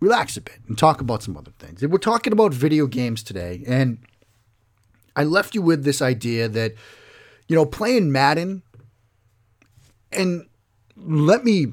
relax 0.00 0.36
a 0.36 0.40
bit 0.40 0.58
and 0.68 0.76
talk 0.76 1.00
about 1.00 1.22
some 1.22 1.36
other 1.36 1.52
things. 1.58 1.82
We're 1.82 1.98
talking 1.98 2.32
about 2.32 2.52
video 2.54 2.86
games 2.86 3.22
today, 3.22 3.64
and 3.66 3.98
I 5.16 5.24
left 5.24 5.54
you 5.54 5.62
with 5.62 5.84
this 5.84 6.00
idea 6.02 6.48
that, 6.48 6.74
you 7.48 7.56
know, 7.56 7.66
playing 7.66 8.12
Madden, 8.12 8.62
and 10.12 10.46
let 10.96 11.44
me 11.44 11.72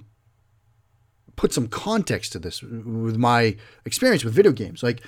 put 1.36 1.54
some 1.54 1.68
context 1.68 2.32
to 2.32 2.40
this 2.40 2.62
with 2.64 3.18
my 3.18 3.58
experience 3.84 4.24
with 4.24 4.34
video 4.34 4.52
games. 4.52 4.82
Like, 4.82 5.02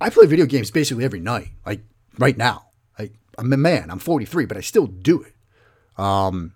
I 0.00 0.10
play 0.10 0.26
video 0.26 0.46
games 0.46 0.70
basically 0.70 1.04
every 1.04 1.20
night, 1.20 1.48
like 1.66 1.82
right 2.18 2.36
now. 2.36 2.66
Like, 2.98 3.12
I'm 3.38 3.52
a 3.52 3.56
man, 3.56 3.90
I'm 3.90 3.98
43, 3.98 4.46
but 4.46 4.56
I 4.56 4.60
still 4.60 4.86
do 4.86 5.22
it. 5.22 5.34
Um, 6.00 6.54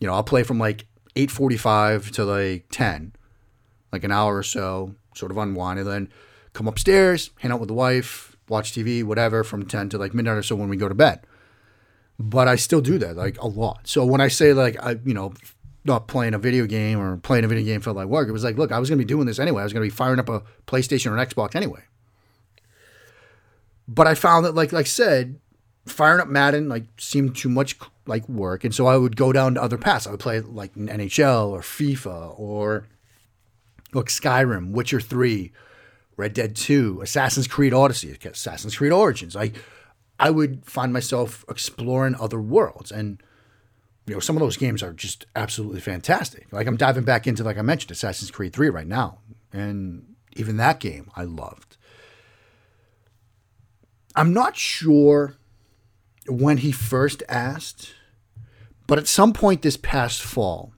you 0.00 0.06
know, 0.06 0.14
I'll 0.14 0.24
play 0.24 0.42
from 0.42 0.58
like 0.58 0.86
8:45 1.14 2.10
to 2.12 2.24
like 2.24 2.66
10, 2.70 3.12
like 3.92 4.04
an 4.04 4.12
hour 4.12 4.36
or 4.36 4.42
so, 4.42 4.94
sort 5.14 5.30
of 5.30 5.38
unwind, 5.38 5.78
and 5.78 5.88
then 5.88 6.08
come 6.52 6.68
upstairs, 6.68 7.30
hang 7.40 7.52
out 7.52 7.60
with 7.60 7.68
the 7.68 7.74
wife, 7.74 8.36
watch 8.48 8.72
TV, 8.72 9.02
whatever, 9.02 9.44
from 9.44 9.66
10 9.66 9.90
to 9.90 9.98
like 9.98 10.14
midnight 10.14 10.36
or 10.36 10.42
so 10.42 10.56
when 10.56 10.68
we 10.68 10.76
go 10.76 10.88
to 10.88 10.94
bed. 10.94 11.20
But 12.18 12.48
I 12.48 12.56
still 12.56 12.80
do 12.80 12.98
that 12.98 13.16
like 13.16 13.40
a 13.40 13.46
lot. 13.46 13.86
So 13.88 14.04
when 14.04 14.20
I 14.20 14.28
say 14.28 14.52
like 14.52 14.82
I, 14.82 14.96
you 15.04 15.14
know, 15.14 15.34
not 15.84 16.08
playing 16.08 16.34
a 16.34 16.38
video 16.38 16.66
game 16.66 16.98
or 16.98 17.16
playing 17.18 17.44
a 17.44 17.48
video 17.48 17.64
game 17.64 17.80
felt 17.80 17.96
like 17.96 18.08
work, 18.08 18.28
it 18.28 18.32
was 18.32 18.44
like, 18.44 18.56
look, 18.56 18.72
I 18.72 18.78
was 18.78 18.88
gonna 18.88 18.98
be 18.98 19.04
doing 19.04 19.26
this 19.26 19.38
anyway. 19.38 19.60
I 19.60 19.64
was 19.64 19.72
gonna 19.72 19.84
be 19.84 19.90
firing 19.90 20.18
up 20.18 20.28
a 20.28 20.42
PlayStation 20.66 21.10
or 21.10 21.16
an 21.16 21.26
Xbox 21.26 21.54
anyway. 21.54 21.82
But 23.88 24.06
I 24.06 24.14
found 24.14 24.44
that, 24.44 24.54
like, 24.54 24.72
like 24.72 24.86
I 24.86 24.88
said, 24.88 25.38
firing 25.86 26.20
up 26.20 26.28
Madden 26.28 26.68
like 26.68 26.84
seemed 26.98 27.36
too 27.36 27.48
much 27.48 27.78
like 28.06 28.28
work, 28.28 28.64
and 28.64 28.74
so 28.74 28.86
I 28.86 28.96
would 28.96 29.16
go 29.16 29.32
down 29.32 29.54
to 29.54 29.62
other 29.62 29.78
paths. 29.78 30.06
I 30.06 30.10
would 30.10 30.20
play 30.20 30.40
like 30.40 30.74
NHL 30.74 31.50
or 31.50 31.60
FIFA 31.60 32.38
or 32.38 32.86
like 33.92 34.06
Skyrim, 34.06 34.72
Witcher 34.72 35.00
Three, 35.00 35.52
Red 36.16 36.34
Dead 36.34 36.54
Two, 36.56 37.00
Assassin's 37.02 37.48
Creed 37.48 37.72
Odyssey, 37.72 38.16
Assassin's 38.24 38.76
Creed 38.76 38.92
Origins. 38.92 39.36
I 39.36 39.52
I 40.18 40.30
would 40.30 40.64
find 40.64 40.92
myself 40.92 41.44
exploring 41.48 42.16
other 42.16 42.40
worlds, 42.40 42.90
and 42.90 43.22
you 44.06 44.14
know 44.14 44.20
some 44.20 44.36
of 44.36 44.40
those 44.40 44.56
games 44.56 44.82
are 44.82 44.92
just 44.92 45.26
absolutely 45.34 45.80
fantastic. 45.80 46.52
Like 46.52 46.66
I'm 46.66 46.76
diving 46.76 47.04
back 47.04 47.26
into 47.26 47.44
like 47.44 47.58
I 47.58 47.62
mentioned 47.62 47.92
Assassin's 47.92 48.30
Creed 48.30 48.52
Three 48.52 48.70
right 48.70 48.86
now, 48.86 49.18
and 49.52 50.14
even 50.34 50.56
that 50.56 50.80
game 50.80 51.10
I 51.16 51.24
loved. 51.24 51.76
I'm 54.14 54.32
not 54.32 54.56
sure 54.56 55.36
when 56.28 56.58
he 56.58 56.72
first 56.72 57.22
asked, 57.28 57.94
but 58.86 58.98
at 58.98 59.08
some 59.08 59.32
point 59.32 59.62
this 59.62 59.76
past 59.76 60.22
fall, 60.22 60.72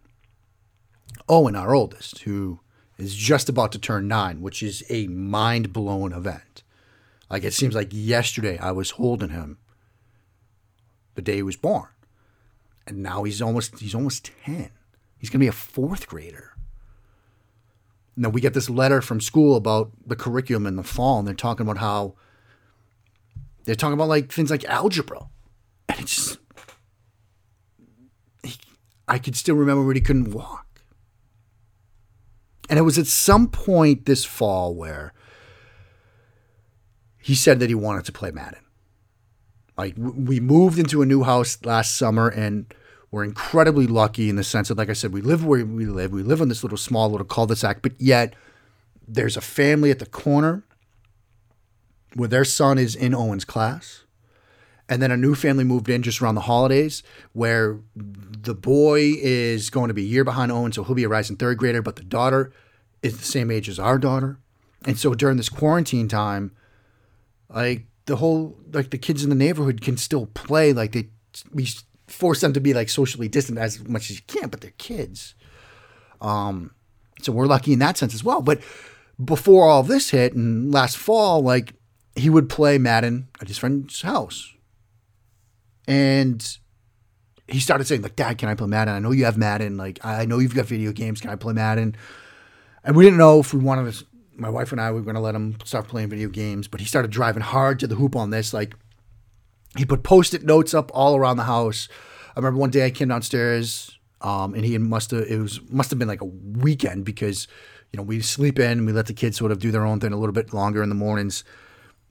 Owen, 1.28 1.56
our 1.56 1.74
oldest, 1.74 2.20
who 2.20 2.61
is 2.96 3.14
just 3.14 3.48
about 3.48 3.72
to 3.72 3.78
turn 3.78 4.08
nine, 4.08 4.40
which 4.40 4.62
is 4.62 4.82
a 4.88 5.06
mind 5.08 5.72
blowing 5.72 6.12
event. 6.12 6.62
Like 7.30 7.44
it 7.44 7.54
seems 7.54 7.74
like 7.74 7.88
yesterday 7.92 8.58
I 8.58 8.72
was 8.72 8.92
holding 8.92 9.28
him 9.30 9.58
the 11.14 11.22
day 11.22 11.37
he 11.37 11.42
was 11.42 11.56
born. 11.56 11.88
And 12.87 13.02
now 13.02 13.24
he's 13.24 13.42
almost 13.42 13.80
he's 13.80 13.94
almost 13.94 14.30
10. 14.44 14.70
He's 15.18 15.30
gonna 15.30 15.40
be 15.40 15.48
a 15.48 15.52
fourth 15.52 16.06
grader. 16.06 16.54
Now 18.16 18.30
we 18.30 18.40
get 18.40 18.54
this 18.54 18.70
letter 18.70 19.02
from 19.02 19.20
school 19.20 19.54
about 19.56 19.92
the 20.06 20.16
curriculum 20.16 20.66
in 20.66 20.76
the 20.76 20.82
fall, 20.82 21.18
and 21.18 21.28
they're 21.28 21.34
talking 21.34 21.66
about 21.66 21.78
how 21.78 22.14
they're 23.64 23.74
talking 23.74 23.94
about 23.94 24.08
like 24.08 24.32
things 24.32 24.50
like 24.50 24.64
algebra. 24.64 25.28
And 25.88 26.01
it's 26.01 26.14
just, 26.14 26.38
he, 28.42 28.57
I 29.07 29.18
could 29.18 29.37
still 29.37 29.57
remember 29.57 29.85
when 29.85 29.96
he 29.96 30.03
couldn't 30.03 30.33
walk. 30.33 30.83
And 32.68 32.79
it 32.79 32.83
was 32.83 32.98
at 32.98 33.07
some 33.07 33.48
point 33.48 34.05
this 34.05 34.24
fall 34.24 34.74
where 34.74 35.14
he 37.18 37.35
said 37.35 37.61
that 37.61 37.68
he 37.68 37.74
wanted 37.74 38.05
to 38.05 38.12
play 38.12 38.31
Madden. 38.31 38.61
Like 39.77 39.94
we 39.96 40.40
moved 40.40 40.79
into 40.79 41.03
a 41.03 41.07
new 41.07 41.22
house 41.22 41.59
last 41.64 41.96
summer 41.96 42.29
and 42.29 42.72
we're 43.11 43.24
incredibly 43.24 43.87
lucky 43.87 44.29
in 44.29 44.37
the 44.37 44.44
sense 44.44 44.68
that, 44.68 44.77
like 44.77 44.90
I 44.90 44.92
said, 44.92 45.14
we 45.14 45.22
live 45.22 45.44
where 45.44 45.64
we 45.64 45.87
live. 45.87 46.12
We 46.12 46.22
live 46.22 46.42
in 46.42 46.48
this 46.48 46.62
little 46.62 46.77
small 46.77 47.11
little 47.11 47.27
cul-de-sac, 47.27 47.81
but 47.81 47.92
yet 47.98 48.35
there's 49.07 49.37
a 49.37 49.40
family 49.40 49.90
at 49.90 49.98
the 49.98 50.07
corner 50.07 50.64
where 52.14 52.29
their 52.29 52.44
son 52.44 52.77
is 52.77 52.94
in 52.94 53.14
Owen's 53.14 53.46
class. 53.46 54.05
And 54.88 55.03
then 55.03 55.11
a 55.11 55.16
new 55.16 55.35
family 55.35 55.64
moved 55.64 55.88
in 55.90 56.03
just 56.03 56.22
around 56.22 56.35
the 56.35 56.42
holidays 56.42 57.03
where 57.35 57.79
the 57.94 58.55
boy 58.55 59.14
is 59.18 59.68
going 59.68 59.88
to 59.88 59.94
be 59.94 60.03
a 60.03 60.07
year 60.07 60.24
behind 60.24 60.51
Owen, 60.51 60.72
so 60.72 60.83
he'll 60.83 60.94
be 60.94 61.05
a 61.05 61.09
rising 61.09 61.37
third 61.37 61.59
grader, 61.59 61.83
but 61.83 61.96
the 61.96 62.03
daughter 62.03 62.53
is 63.03 63.18
the 63.18 63.24
same 63.24 63.51
age 63.51 63.68
as 63.68 63.79
our 63.79 63.98
daughter. 63.98 64.38
And 64.87 64.98
so 64.98 65.14
during 65.14 65.37
this 65.37 65.48
quarantine 65.48 66.09
time, 66.09 66.53
like 67.48 67.87
the 68.07 68.16
whole 68.16 68.57
like 68.72 68.90
the 68.90 68.98
kids 68.98 69.22
in 69.22 69.31
the 69.31 69.37
neighborhood 69.37 69.81
can 69.81 69.96
still 69.96 70.27
play 70.27 70.72
like 70.72 70.92
they 70.92 71.09
we 71.53 71.68
force 72.07 72.40
them 72.40 72.53
to 72.55 72.61
be 72.61 72.72
like 72.72 72.88
socially 72.88 73.29
distant 73.29 73.59
as 73.59 73.87
much 73.87 74.11
as 74.11 74.16
you 74.16 74.22
can, 74.27 74.48
but 74.48 74.61
they're 74.61 74.72
kids. 74.79 75.35
Um 76.20 76.72
so 77.20 77.33
we're 77.33 77.46
lucky 77.46 77.72
in 77.72 77.79
that 77.81 77.98
sense 77.98 78.14
as 78.14 78.24
well. 78.24 78.40
But 78.40 78.61
before 79.22 79.68
all 79.68 79.83
this 79.83 80.11
hit 80.11 80.35
and 80.35 80.72
last 80.72 80.96
fall, 80.96 81.42
like 81.42 81.74
he 82.14 82.31
would 82.31 82.48
play 82.48 82.79
Madden 82.79 83.29
at 83.40 83.48
his 83.48 83.59
friend's 83.59 84.03
house 84.03 84.55
and 85.88 86.59
he 87.48 87.61
started 87.61 87.87
saying, 87.87 88.03
like, 88.03 88.14
Dad, 88.14 88.37
can 88.37 88.51
I 88.51 88.55
play 88.55 88.66
Madden? 88.66 88.94
I 88.94 88.98
know 88.98 89.11
you 89.11 89.24
have 89.24 89.38
Madden. 89.38 89.79
Like, 89.79 90.05
I 90.05 90.27
know 90.27 90.38
you've 90.38 90.55
got 90.55 90.66
video 90.66 90.92
games. 90.92 91.20
Can 91.20 91.31
I 91.31 91.37
play 91.37 91.55
Madden? 91.55 91.96
And 92.85 92.94
we 92.94 93.05
didn't 93.05 93.18
know 93.18 93.40
if 93.40 93.55
we 93.55 93.61
wanted 93.61 93.92
to, 93.92 94.05
my 94.37 94.51
wife 94.51 94.70
and 94.70 94.81
I 94.81 94.90
were 94.90 95.01
going 95.01 95.14
to 95.14 95.20
let 95.20 95.35
him 95.35 95.57
start 95.64 95.88
playing 95.88 96.11
video 96.11 96.29
games, 96.29 96.68
but 96.68 96.81
he 96.81 96.87
started 96.87 97.11
driving 97.11 97.42
hard 97.42 97.81
to 97.81 97.87
the 97.87 97.94
hoop 97.94 98.14
on 98.14 98.29
this. 98.29 98.53
Like, 98.53 98.77
he 99.79 99.87
put 99.87 100.03
post 100.03 100.35
it 100.35 100.44
notes 100.44 100.74
up 100.74 100.90
all 100.92 101.16
around 101.16 101.38
the 101.38 101.44
house. 101.44 101.88
I 102.37 102.38
remember 102.38 102.61
one 102.61 102.70
day 102.70 102.85
I 102.85 102.90
came 102.90 103.09
downstairs 103.09 103.98
um, 104.20 104.55
and 104.55 104.64
he 104.64 104.77
must 104.77 105.11
have, 105.12 105.22
it 105.22 105.38
was, 105.38 105.61
must 105.70 105.88
have 105.88 105.98
been 105.98 106.09
like 106.09 106.20
a 106.20 106.27
weekend 106.27 107.07
because, 107.07 107.48
you 107.92 107.96
know, 107.96 108.03
we 108.03 108.20
sleep 108.20 108.59
in 108.59 108.79
and 108.79 108.87
we 108.87 108.92
let 108.92 109.07
the 109.07 109.14
kids 109.14 109.38
sort 109.38 109.53
of 109.53 109.59
do 109.59 109.70
their 109.70 109.87
own 109.87 110.01
thing 110.01 110.12
a 110.12 110.18
little 110.18 110.35
bit 110.35 110.53
longer 110.53 110.83
in 110.83 110.90
the 110.90 110.94
mornings. 110.94 111.44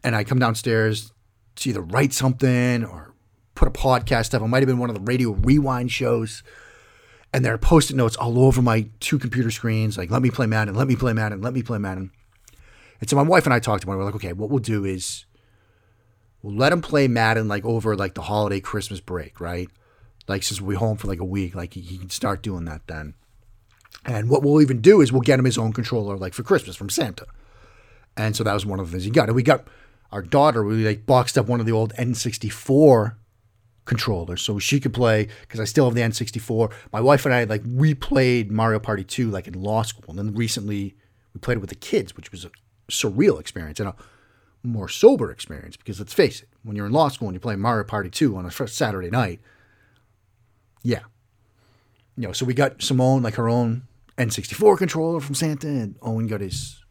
And 0.04 0.16
I 0.16 0.24
come 0.24 0.40
downstairs 0.40 1.14
to 1.58 1.70
either 1.70 1.82
write 1.82 2.14
something 2.14 2.84
or 2.84 3.14
put 3.58 3.68
a 3.68 3.72
podcast 3.72 4.34
up. 4.34 4.42
It 4.42 4.48
might 4.48 4.60
have 4.62 4.68
been 4.68 4.78
one 4.78 4.90
of 4.90 4.96
the 4.96 5.02
radio 5.02 5.32
rewind 5.32 5.92
shows. 5.92 6.44
And 7.34 7.44
there 7.44 7.54
are 7.54 7.58
post-it 7.58 7.96
notes 7.96 8.16
all 8.16 8.40
over 8.40 8.62
my 8.62 8.88
two 9.02 9.20
computer 9.20 9.52
screens, 9.52 9.98
like, 9.98 10.10
let 10.10 10.22
me 10.22 10.32
play 10.32 10.46
Madden, 10.46 10.76
let 10.76 10.88
me 10.88 10.96
play 10.96 11.12
Madden, 11.12 11.42
let 11.42 11.54
me 11.54 11.62
play 11.62 11.78
Madden. 11.78 12.12
And 13.02 13.10
so 13.10 13.18
my 13.18 13.22
wife 13.22 13.46
and 13.46 13.54
I 13.54 13.60
talked 13.60 13.84
about 13.84 13.94
it. 13.94 13.98
We're 13.98 14.06
like, 14.06 14.16
okay, 14.16 14.34
what 14.34 14.50
we'll 14.50 14.60
do 14.60 14.86
is 14.86 15.26
we'll 16.42 16.56
let 16.56 16.72
him 16.72 16.82
play 16.82 17.08
Madden 17.08 17.48
like 17.48 17.66
over 17.66 17.96
like 17.96 18.14
the 18.14 18.24
holiday 18.24 18.60
Christmas 18.60 19.02
break, 19.02 19.40
right? 19.42 19.70
Like 20.28 20.44
since 20.44 20.62
we'll 20.62 20.72
be 20.72 20.78
home 20.78 20.98
for 20.98 21.08
like 21.08 21.20
a 21.20 21.26
week, 21.26 21.54
like 21.54 21.74
he 21.74 21.98
can 21.98 22.10
start 22.10 22.42
doing 22.42 22.66
that 22.66 22.88
then. 22.88 23.14
And 24.06 24.30
what 24.30 24.42
we'll 24.42 24.62
even 24.62 24.82
do 24.82 25.02
is 25.02 25.12
we'll 25.12 25.22
get 25.22 25.38
him 25.38 25.46
his 25.46 25.58
own 25.58 25.74
controller 25.74 26.18
like 26.18 26.34
for 26.34 26.44
Christmas 26.44 26.76
from 26.76 26.90
Santa. 26.90 27.26
And 28.16 28.36
so 28.36 28.44
that 28.44 28.54
was 28.54 28.66
one 28.66 28.80
of 28.80 28.88
the 28.88 28.92
things 28.92 29.04
he 29.04 29.12
got. 29.12 29.28
And 29.28 29.36
we 29.36 29.44
got 29.44 29.68
our 30.12 30.22
daughter, 30.22 30.64
we 30.64 30.86
like 30.86 31.06
boxed 31.06 31.38
up 31.38 31.48
one 31.48 31.60
of 31.60 31.66
the 31.66 31.72
old 31.74 31.94
N64 31.96 33.16
controller 33.88 34.38
so 34.38 34.60
she 34.60 34.80
could 34.80 34.94
play 34.94 35.28
because 35.42 35.60
I 35.60 35.64
still 35.64 35.86
have 35.86 35.96
the 35.96 36.02
N64. 36.02 36.72
My 36.94 37.02
wife 37.02 37.26
and 37.26 37.34
I 37.34 37.46
like 37.46 37.64
we 37.66 37.96
played 37.96 38.52
Mario 38.52 38.80
Party 38.80 39.04
2 39.04 39.32
like 39.32 39.48
in 39.48 39.54
law 39.54 39.82
school, 39.82 40.06
and 40.10 40.20
then 40.20 40.36
recently 40.36 40.96
we 41.34 41.40
played 41.40 41.58
it 41.58 41.62
with 41.62 41.70
the 41.70 41.76
kids, 41.76 42.16
which 42.16 42.32
was 42.32 42.46
a 42.46 42.52
surreal 42.92 43.40
experience 43.40 43.80
and 43.80 43.90
a 43.90 43.96
more 44.64 44.90
sober 44.90 45.32
experience 45.32 45.78
because 45.78 46.00
let's 46.00 46.14
face 46.14 46.42
it, 46.42 46.50
when 46.64 46.76
you're 46.76 46.86
in 46.86 46.92
law 46.92 47.08
school 47.08 47.28
and 47.28 47.36
you 47.36 47.40
play 47.40 47.56
Mario 47.56 47.84
Party 47.84 48.10
2 48.10 48.36
on 48.36 48.46
a 48.46 48.52
Saturday 48.52 49.10
night, 49.10 49.40
yeah, 50.84 51.02
you 52.16 52.28
know. 52.28 52.34
So 52.34 52.46
we 52.46 52.54
got 52.54 52.82
Simone 52.82 53.24
like 53.24 53.36
her 53.36 53.50
own 53.50 53.84
N64 54.18 54.78
controller 54.78 55.20
from 55.20 55.36
Santa, 55.36 55.68
and 55.68 55.96
Owen 56.02 56.28
got 56.28 56.42
his 56.42 56.84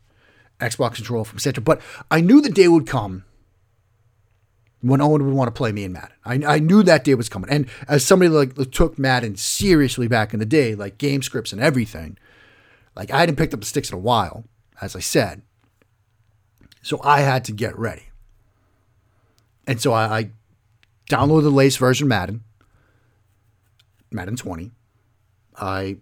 Xbox 0.60 0.96
controller 0.96 1.24
from 1.24 1.38
Santa. 1.38 1.60
But 1.60 1.80
I 2.10 2.20
knew 2.20 2.40
the 2.40 2.50
day 2.50 2.68
would 2.68 2.86
come 2.86 3.24
when 4.80 5.00
one 5.00 5.24
would 5.24 5.34
want 5.34 5.48
to 5.48 5.56
play 5.56 5.72
me 5.72 5.84
in 5.84 5.92
Madden. 5.92 6.16
I, 6.24 6.54
I 6.54 6.58
knew 6.58 6.82
that 6.82 7.04
day 7.04 7.14
was 7.14 7.28
coming. 7.28 7.50
And 7.50 7.68
as 7.88 8.04
somebody 8.04 8.28
like 8.28 8.54
took 8.70 8.98
Madden 8.98 9.36
seriously 9.36 10.08
back 10.08 10.32
in 10.32 10.38
the 10.38 10.46
day, 10.46 10.74
like 10.74 10.98
game 10.98 11.22
scripts 11.22 11.52
and 11.52 11.60
everything, 11.60 12.18
like 12.94 13.10
I 13.10 13.20
hadn't 13.20 13.36
picked 13.36 13.54
up 13.54 13.60
the 13.60 13.66
sticks 13.66 13.90
in 13.90 13.96
a 13.96 14.00
while, 14.00 14.44
as 14.80 14.94
I 14.94 15.00
said. 15.00 15.42
So 16.82 17.00
I 17.02 17.20
had 17.22 17.44
to 17.46 17.52
get 17.52 17.76
ready. 17.78 18.04
And 19.66 19.80
so 19.80 19.92
I, 19.92 20.18
I 20.18 20.30
downloaded 21.10 21.44
the 21.44 21.50
latest 21.50 21.78
version 21.78 22.06
Madden, 22.06 22.44
Madden 24.10 24.36
20. 24.36 24.70
I 25.56 25.96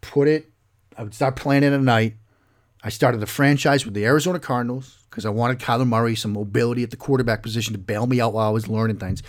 put 0.00 0.28
it, 0.28 0.50
I 0.98 1.02
would 1.02 1.14
start 1.14 1.36
playing 1.36 1.62
it 1.62 1.72
at 1.72 1.80
night. 1.80 2.16
I 2.84 2.88
started 2.88 3.22
a 3.22 3.26
franchise 3.26 3.84
with 3.84 3.94
the 3.94 4.04
Arizona 4.04 4.40
Cardinals 4.40 4.98
because 5.08 5.24
I 5.24 5.30
wanted 5.30 5.60
Kyler 5.60 5.86
Murray 5.86 6.16
some 6.16 6.32
mobility 6.32 6.82
at 6.82 6.90
the 6.90 6.96
quarterback 6.96 7.42
position 7.42 7.72
to 7.74 7.78
bail 7.78 8.06
me 8.06 8.20
out 8.20 8.32
while 8.32 8.48
I 8.48 8.50
was 8.50 8.66
learning 8.66 8.96
things. 8.96 9.22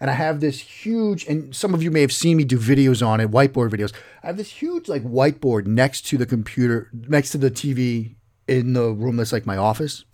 And 0.00 0.10
I 0.10 0.14
have 0.14 0.40
this 0.40 0.60
huge, 0.60 1.24
and 1.26 1.54
some 1.54 1.72
of 1.72 1.82
you 1.82 1.90
may 1.90 2.00
have 2.00 2.12
seen 2.12 2.36
me 2.36 2.44
do 2.44 2.58
videos 2.58 3.06
on 3.06 3.20
it, 3.20 3.30
whiteboard 3.30 3.70
videos. 3.70 3.92
I 4.22 4.26
have 4.26 4.36
this 4.36 4.50
huge 4.50 4.88
like 4.88 5.04
whiteboard 5.04 5.66
next 5.66 6.02
to 6.06 6.18
the 6.18 6.26
computer, 6.26 6.90
next 6.92 7.30
to 7.30 7.38
the 7.38 7.50
TV 7.50 8.16
in 8.48 8.72
the 8.72 8.90
room 8.90 9.16
that's 9.16 9.32
like 9.32 9.46
my 9.46 9.56
office. 9.56 10.04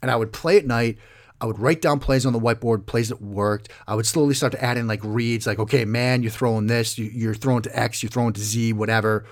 And 0.00 0.10
I 0.10 0.16
would 0.16 0.32
play 0.32 0.58
at 0.58 0.66
night. 0.66 0.98
I 1.40 1.46
would 1.46 1.58
write 1.58 1.82
down 1.82 1.98
plays 1.98 2.24
on 2.24 2.32
the 2.32 2.38
whiteboard, 2.38 2.86
plays 2.86 3.08
that 3.08 3.20
worked. 3.20 3.68
I 3.88 3.96
would 3.96 4.06
slowly 4.06 4.34
start 4.34 4.52
to 4.52 4.64
add 4.64 4.76
in 4.76 4.86
like 4.86 5.00
reads, 5.02 5.44
like, 5.44 5.58
okay, 5.58 5.84
man, 5.84 6.22
you're 6.22 6.30
throwing 6.30 6.68
this, 6.68 6.96
you're 6.96 7.34
throwing 7.34 7.62
to 7.62 7.78
X, 7.78 8.00
you're 8.00 8.10
throwing 8.10 8.32
to 8.32 8.40
Z, 8.40 8.74
whatever. 8.74 9.26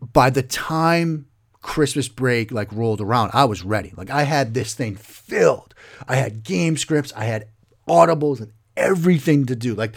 By 0.00 0.30
the 0.30 0.42
time 0.42 1.26
Christmas 1.62 2.08
break 2.08 2.52
like 2.52 2.72
rolled 2.72 3.00
around, 3.00 3.30
I 3.32 3.44
was 3.44 3.64
ready. 3.64 3.92
Like 3.96 4.10
I 4.10 4.22
had 4.22 4.54
this 4.54 4.74
thing 4.74 4.96
filled. 4.96 5.74
I 6.08 6.16
had 6.16 6.44
game 6.44 6.76
scripts, 6.76 7.12
I 7.16 7.24
had 7.24 7.48
audibles 7.88 8.40
and 8.40 8.52
everything 8.76 9.46
to 9.46 9.56
do. 9.56 9.74
Like 9.74 9.94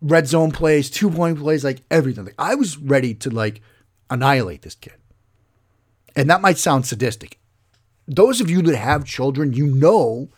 red 0.00 0.26
zone 0.26 0.50
plays, 0.50 0.90
two 0.90 1.10
point 1.10 1.38
plays, 1.38 1.64
like 1.64 1.82
everything. 1.90 2.24
Like 2.24 2.34
I 2.38 2.54
was 2.54 2.76
ready 2.76 3.14
to 3.14 3.30
like 3.30 3.62
annihilate 4.08 4.62
this 4.62 4.74
kid. 4.74 4.94
And 6.16 6.28
that 6.28 6.40
might 6.40 6.58
sound 6.58 6.86
sadistic 6.86 7.40
those 8.10 8.40
of 8.40 8.50
you 8.50 8.60
that 8.62 8.76
have 8.76 9.04
children, 9.04 9.52
you 9.52 9.66
know 9.66 10.28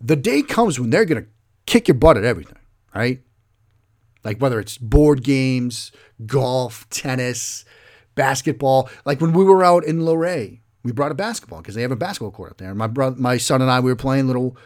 the 0.00 0.16
day 0.16 0.42
comes 0.42 0.80
when 0.80 0.90
they're 0.90 1.04
going 1.04 1.22
to 1.22 1.28
kick 1.66 1.88
your 1.88 1.96
butt 1.96 2.16
at 2.16 2.24
everything, 2.24 2.56
right? 2.94 3.20
Like 4.24 4.38
whether 4.38 4.60
it's 4.60 4.78
board 4.78 5.22
games, 5.22 5.92
golf, 6.26 6.88
tennis, 6.90 7.64
basketball. 8.14 8.88
Like 9.04 9.20
when 9.20 9.32
we 9.32 9.44
were 9.44 9.64
out 9.64 9.84
in 9.84 10.04
Luray, 10.04 10.60
we 10.82 10.92
brought 10.92 11.12
a 11.12 11.14
basketball 11.14 11.60
because 11.60 11.74
they 11.74 11.82
have 11.82 11.92
a 11.92 11.96
basketball 11.96 12.30
court 12.30 12.50
up 12.50 12.58
there. 12.58 12.74
My 12.74 12.86
brother, 12.86 13.16
my 13.18 13.36
son 13.36 13.62
and 13.62 13.70
I, 13.70 13.80
we 13.80 13.90
were 13.90 13.96
playing 13.96 14.26
little, 14.26 14.56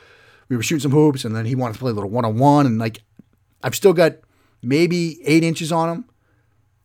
we 0.49 0.57
were 0.57 0.62
shooting 0.62 0.83
some 0.83 0.93
hoops, 0.93 1.25
and 1.25 1.35
then 1.35 1.47
he 1.47 1.55
wanted 1.55 1.75
to 1.75 1.79
play 1.81 1.90
a 1.90 1.95
little 1.95 2.11
one 2.11 2.25
on 2.25 2.38
one. 2.38 2.67
And 2.67 2.79
like, 2.79 3.03
I've 3.62 3.75
still 3.75 3.93
got 3.93 4.17
maybe 4.62 5.19
eight 5.25 5.45
inches 5.45 5.73
on 5.73 5.88
him, 5.88 6.05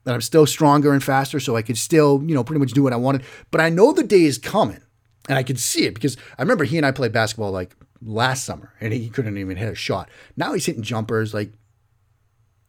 that 0.04 0.14
I'm 0.14 0.22
still 0.22 0.46
stronger 0.46 0.94
and 0.94 1.04
faster, 1.04 1.40
so 1.40 1.56
I 1.56 1.62
could 1.62 1.78
still, 1.78 2.24
you 2.26 2.34
know, 2.34 2.44
pretty 2.44 2.60
much 2.60 2.72
do 2.72 2.84
what 2.84 2.94
I 2.94 2.98
wanted. 2.98 3.24
But 3.52 3.62
I 3.62 3.70
know 3.70 3.92
the 3.92 4.04
day 4.04 4.24
is 4.24 4.38
coming 4.38 4.82
and 5.28 5.38
I 5.38 5.44
could 5.44 5.60
see 5.60 5.86
it 5.86 5.94
because 5.94 6.18
I 6.38 6.42
remember 6.42 6.64
he 6.64 6.78
and 6.78 6.86
I 6.86 6.92
played 6.92 7.12
basketball 7.12 7.52
like 7.52 7.76
last 8.02 8.46
summer 8.46 8.74
and 8.82 8.94
he 8.94 9.10
couldn't 9.10 9.38
even 9.38 9.58
hit 9.58 9.72
a 9.72 9.76
shot. 9.76 10.10
Now 10.36 10.54
he's 10.54 10.66
hitting 10.66 10.82
jumpers. 10.82 11.34
Like 11.34 11.52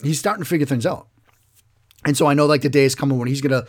he's 0.03 0.19
starting 0.19 0.43
to 0.43 0.49
figure 0.49 0.67
things 0.67 0.87
out. 0.87 1.07
And 2.05 2.17
so 2.17 2.27
I 2.27 2.35
know 2.35 2.47
like 2.47 2.63
the 2.63 2.69
day 2.69 2.85
is 2.85 2.95
coming 2.95 3.19
when 3.19 3.29
he's 3.29 3.41
going 3.41 3.53
to 3.53 3.69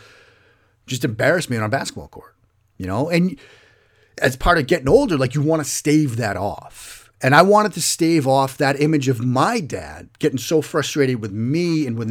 just 0.86 1.04
embarrass 1.04 1.50
me 1.50 1.56
on 1.56 1.62
a 1.62 1.68
basketball 1.68 2.08
court, 2.08 2.34
you 2.78 2.86
know? 2.86 3.08
And 3.10 3.38
as 4.18 4.36
part 4.36 4.58
of 4.58 4.66
getting 4.66 4.88
older, 4.88 5.16
like 5.16 5.34
you 5.34 5.42
want 5.42 5.62
to 5.62 5.68
stave 5.68 6.16
that 6.16 6.36
off. 6.36 7.10
And 7.22 7.34
I 7.34 7.42
wanted 7.42 7.72
to 7.74 7.82
stave 7.82 8.26
off 8.26 8.56
that 8.56 8.80
image 8.80 9.08
of 9.08 9.24
my 9.24 9.60
dad 9.60 10.08
getting 10.18 10.38
so 10.38 10.60
frustrated 10.60 11.20
with 11.20 11.30
me 11.30 11.86
and 11.86 11.96
with 11.96 12.08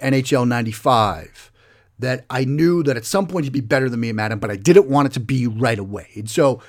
NHL 0.00 0.48
95 0.48 1.52
that 2.00 2.24
I 2.30 2.44
knew 2.44 2.82
that 2.84 2.96
at 2.96 3.04
some 3.04 3.26
point 3.26 3.44
he'd 3.44 3.52
be 3.52 3.60
better 3.60 3.88
than 3.88 4.00
me 4.00 4.08
at 4.08 4.14
Madden, 4.14 4.38
but 4.38 4.50
I 4.50 4.56
didn't 4.56 4.88
want 4.88 5.06
it 5.06 5.12
to 5.12 5.20
be 5.20 5.46
right 5.46 5.78
away. 5.78 6.08
And 6.14 6.28
so 6.30 6.60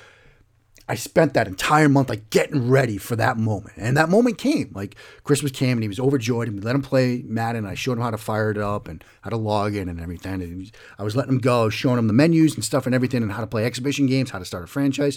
I 0.90 0.96
spent 0.96 1.34
that 1.34 1.46
entire 1.46 1.88
month 1.88 2.08
like 2.08 2.30
getting 2.30 2.68
ready 2.68 2.98
for 2.98 3.14
that 3.14 3.36
moment. 3.36 3.76
And 3.76 3.96
that 3.96 4.08
moment 4.08 4.38
came. 4.38 4.72
Like 4.74 4.96
Christmas 5.22 5.52
came 5.52 5.76
and 5.76 5.84
he 5.84 5.88
was 5.88 6.00
overjoyed 6.00 6.48
and 6.48 6.56
we 6.56 6.62
let 6.64 6.74
him 6.74 6.82
play 6.82 7.22
Madden. 7.24 7.64
I 7.64 7.74
showed 7.74 7.92
him 7.92 8.02
how 8.02 8.10
to 8.10 8.18
fire 8.18 8.50
it 8.50 8.58
up 8.58 8.88
and 8.88 9.04
how 9.20 9.30
to 9.30 9.36
log 9.36 9.76
in 9.76 9.88
and 9.88 10.00
everything. 10.00 10.42
And 10.42 10.72
I 10.98 11.04
was 11.04 11.14
letting 11.14 11.34
him 11.34 11.38
go, 11.38 11.68
showing 11.70 11.96
him 11.96 12.08
the 12.08 12.12
menus 12.12 12.56
and 12.56 12.64
stuff 12.64 12.86
and 12.86 12.94
everything 12.94 13.22
and 13.22 13.30
how 13.30 13.40
to 13.40 13.46
play 13.46 13.64
exhibition 13.64 14.06
games, 14.06 14.30
how 14.30 14.40
to 14.40 14.44
start 14.44 14.64
a 14.64 14.66
franchise, 14.66 15.16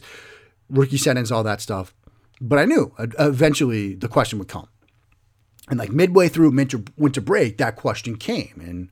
rookie 0.70 0.98
settings, 0.98 1.32
all 1.32 1.44
that 1.44 1.60
stuff. 1.60 1.96
But 2.40 2.60
I 2.60 2.66
knew 2.66 2.94
eventually 3.00 3.96
the 3.96 4.08
question 4.08 4.38
would 4.38 4.50
come. 4.50 4.68
And 5.70 5.80
like 5.80 5.92
midway 5.92 6.30
through 6.30 6.52
winter, 6.52 6.84
winter 6.98 7.22
break, 7.22 7.58
that 7.58 7.78
question 7.78 8.18
came. 8.18 8.62
And 8.64 8.92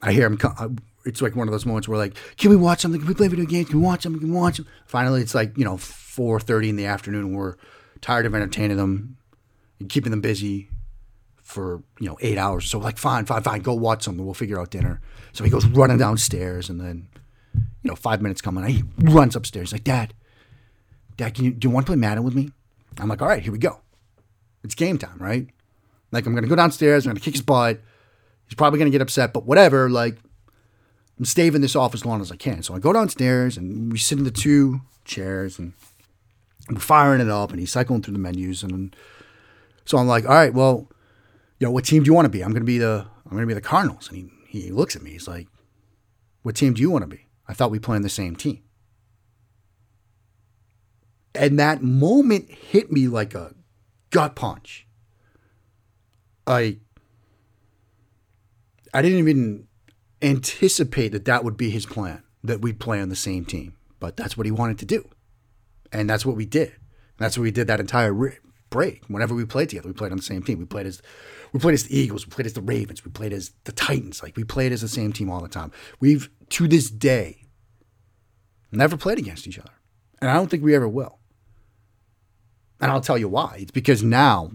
I 0.00 0.12
hear 0.12 0.26
him. 0.26 0.38
Uh, 0.44 0.68
it's 1.08 1.22
like 1.22 1.34
one 1.34 1.48
of 1.48 1.52
those 1.52 1.64
moments 1.64 1.88
where 1.88 1.98
like, 1.98 2.14
can 2.36 2.50
we 2.50 2.56
watch 2.56 2.80
something? 2.80 3.00
Can 3.00 3.08
we 3.08 3.14
play 3.14 3.28
video 3.28 3.46
games? 3.46 3.68
Can 3.68 3.80
we 3.80 3.86
watch 3.86 4.02
something? 4.02 4.20
Can 4.20 4.30
we 4.30 4.36
watch 4.36 4.58
them? 4.58 4.66
Finally, 4.86 5.22
it's 5.22 5.34
like 5.34 5.56
you 5.56 5.64
know 5.64 5.78
four 5.78 6.38
thirty 6.38 6.68
in 6.68 6.76
the 6.76 6.84
afternoon. 6.84 7.32
We're 7.32 7.56
tired 8.00 8.26
of 8.26 8.34
entertaining 8.34 8.76
them 8.76 9.16
and 9.80 9.88
keeping 9.88 10.10
them 10.10 10.20
busy 10.20 10.68
for 11.42 11.82
you 11.98 12.06
know 12.06 12.18
eight 12.20 12.36
hours. 12.36 12.70
So 12.70 12.78
like, 12.78 12.98
fine, 12.98 13.24
fine, 13.24 13.42
fine. 13.42 13.62
Go 13.62 13.74
watch 13.74 14.02
something. 14.02 14.24
We'll 14.24 14.34
figure 14.34 14.60
out 14.60 14.70
dinner. 14.70 15.00
So 15.32 15.44
he 15.44 15.50
goes 15.50 15.66
running 15.66 15.98
downstairs, 15.98 16.68
and 16.68 16.78
then 16.78 17.08
you 17.54 17.88
know 17.88 17.96
five 17.96 18.20
minutes 18.20 18.42
come 18.42 18.58
and 18.58 18.68
he 18.68 18.84
runs 18.98 19.34
upstairs 19.34 19.72
like, 19.72 19.84
Dad, 19.84 20.12
Dad, 21.16 21.34
can 21.34 21.44
you 21.46 21.52
do 21.52 21.68
you 21.68 21.74
want 21.74 21.86
to 21.86 21.90
play 21.90 21.96
Madden 21.96 22.22
with 22.22 22.34
me? 22.34 22.50
I'm 22.98 23.08
like, 23.08 23.22
all 23.22 23.28
right, 23.28 23.42
here 23.42 23.52
we 23.52 23.58
go. 23.58 23.80
It's 24.62 24.74
game 24.74 24.98
time, 24.98 25.18
right? 25.18 25.46
Like 26.12 26.26
I'm 26.26 26.34
gonna 26.34 26.48
go 26.48 26.56
downstairs. 26.56 27.06
I'm 27.06 27.10
gonna 27.10 27.20
kick 27.20 27.34
his 27.34 27.42
butt. 27.42 27.80
He's 28.48 28.54
probably 28.54 28.82
to 28.82 28.90
get 28.90 29.02
upset, 29.02 29.34
but 29.34 29.44
whatever. 29.44 29.90
Like, 29.90 30.16
I'm 31.18 31.24
staving 31.24 31.60
this 31.60 31.74
off 31.74 31.94
as 31.94 32.06
long 32.06 32.20
as 32.20 32.30
I 32.30 32.36
can. 32.36 32.62
So 32.62 32.74
I 32.74 32.78
go 32.78 32.92
downstairs 32.92 33.56
and 33.56 33.90
we 33.90 33.98
sit 33.98 34.18
in 34.18 34.24
the 34.24 34.30
two 34.30 34.80
chairs 35.04 35.58
and 35.58 35.72
we're 36.70 36.78
firing 36.78 37.20
it 37.20 37.28
up 37.28 37.50
and 37.50 37.58
he's 37.58 37.72
cycling 37.72 38.02
through 38.02 38.12
the 38.12 38.20
menus. 38.20 38.62
And 38.62 38.94
so 39.84 39.98
I'm 39.98 40.06
like, 40.06 40.24
all 40.24 40.34
right, 40.34 40.54
well, 40.54 40.88
you 41.58 41.66
know, 41.66 41.72
what 41.72 41.84
team 41.84 42.04
do 42.04 42.08
you 42.08 42.14
want 42.14 42.26
to 42.26 42.30
be? 42.30 42.42
I'm 42.42 42.54
to 42.54 42.60
be 42.60 42.78
the, 42.78 43.06
I'm 43.28 43.38
to 43.38 43.46
be 43.46 43.54
the 43.54 43.60
Cardinals. 43.60 44.08
And 44.08 44.30
he, 44.48 44.60
he 44.60 44.70
looks 44.70 44.94
at 44.94 45.02
me. 45.02 45.10
He's 45.10 45.26
like, 45.26 45.48
what 46.42 46.54
team 46.54 46.74
do 46.74 46.82
you 46.82 46.90
want 46.90 47.02
to 47.02 47.08
be? 47.08 47.26
I 47.48 47.54
thought 47.54 47.70
we 47.70 47.78
play 47.78 47.96
on 47.96 48.02
the 48.02 48.08
same 48.08 48.36
team. 48.36 48.62
And 51.34 51.58
that 51.58 51.82
moment 51.82 52.50
hit 52.50 52.92
me 52.92 53.08
like 53.08 53.34
a 53.34 53.54
gut 54.10 54.34
punch. 54.34 54.86
I 56.46 56.78
I 58.94 59.02
didn't 59.02 59.18
even 59.18 59.67
anticipate 60.22 61.10
that 61.10 61.24
that 61.26 61.44
would 61.44 61.56
be 61.56 61.70
his 61.70 61.86
plan, 61.86 62.22
that 62.42 62.60
we'd 62.60 62.80
play 62.80 63.00
on 63.00 63.08
the 63.08 63.16
same 63.16 63.44
team. 63.44 63.74
But 64.00 64.16
that's 64.16 64.36
what 64.36 64.46
he 64.46 64.52
wanted 64.52 64.78
to 64.78 64.86
do. 64.86 65.08
And 65.92 66.08
that's 66.08 66.24
what 66.26 66.36
we 66.36 66.46
did. 66.46 66.68
And 66.68 67.18
that's 67.18 67.36
what 67.36 67.42
we 67.42 67.50
did 67.50 67.66
that 67.66 67.80
entire 67.80 68.12
break. 68.70 69.04
Whenever 69.08 69.34
we 69.34 69.44
played 69.44 69.70
together, 69.70 69.88
we 69.88 69.94
played 69.94 70.12
on 70.12 70.18
the 70.18 70.22
same 70.22 70.42
team. 70.42 70.58
We 70.58 70.66
played 70.66 70.86
as 70.86 71.02
we 71.52 71.60
played 71.60 71.74
as 71.74 71.84
the 71.84 71.98
Eagles, 71.98 72.26
we 72.26 72.30
played 72.30 72.46
as 72.46 72.52
the 72.52 72.60
Ravens, 72.60 73.04
we 73.04 73.10
played 73.10 73.32
as 73.32 73.52
the 73.64 73.72
Titans. 73.72 74.22
Like 74.22 74.36
we 74.36 74.44
played 74.44 74.70
as 74.72 74.82
the 74.82 74.88
same 74.88 75.12
team 75.12 75.30
all 75.30 75.40
the 75.40 75.48
time. 75.48 75.72
We've 75.98 76.28
to 76.50 76.68
this 76.68 76.90
day 76.90 77.44
never 78.70 78.96
played 78.96 79.18
against 79.18 79.46
each 79.46 79.58
other. 79.58 79.72
And 80.20 80.30
I 80.30 80.34
don't 80.34 80.48
think 80.48 80.62
we 80.62 80.74
ever 80.74 80.88
will. 80.88 81.18
And 82.80 82.90
I'll 82.90 83.00
tell 83.00 83.18
you 83.18 83.28
why. 83.28 83.56
It's 83.60 83.70
because 83.70 84.02
now 84.02 84.52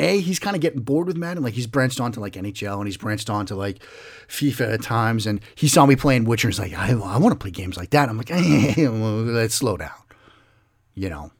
a, 0.00 0.18
he's 0.20 0.38
kind 0.38 0.56
of 0.56 0.62
getting 0.62 0.80
bored 0.80 1.06
with 1.06 1.16
Madden. 1.16 1.42
Like 1.42 1.54
he's 1.54 1.66
branched 1.66 2.00
onto 2.00 2.20
like 2.20 2.32
NHL 2.32 2.78
and 2.78 2.86
he's 2.86 2.96
branched 2.96 3.28
onto 3.28 3.54
like 3.54 3.80
FIFA 4.28 4.74
at 4.74 4.82
times. 4.82 5.26
And 5.26 5.40
he 5.54 5.68
saw 5.68 5.84
me 5.86 5.94
playing 5.94 6.24
Witcher. 6.24 6.48
and 6.48 6.54
He's 6.54 6.58
like, 6.58 6.72
I, 6.72 6.92
I 6.92 7.18
want 7.18 7.32
to 7.32 7.38
play 7.38 7.50
games 7.50 7.76
like 7.76 7.90
that. 7.90 8.08
I'm 8.08 8.16
like, 8.16 8.30
let's 8.76 9.54
slow 9.54 9.76
down, 9.76 9.90
you 10.94 11.10
know. 11.10 11.30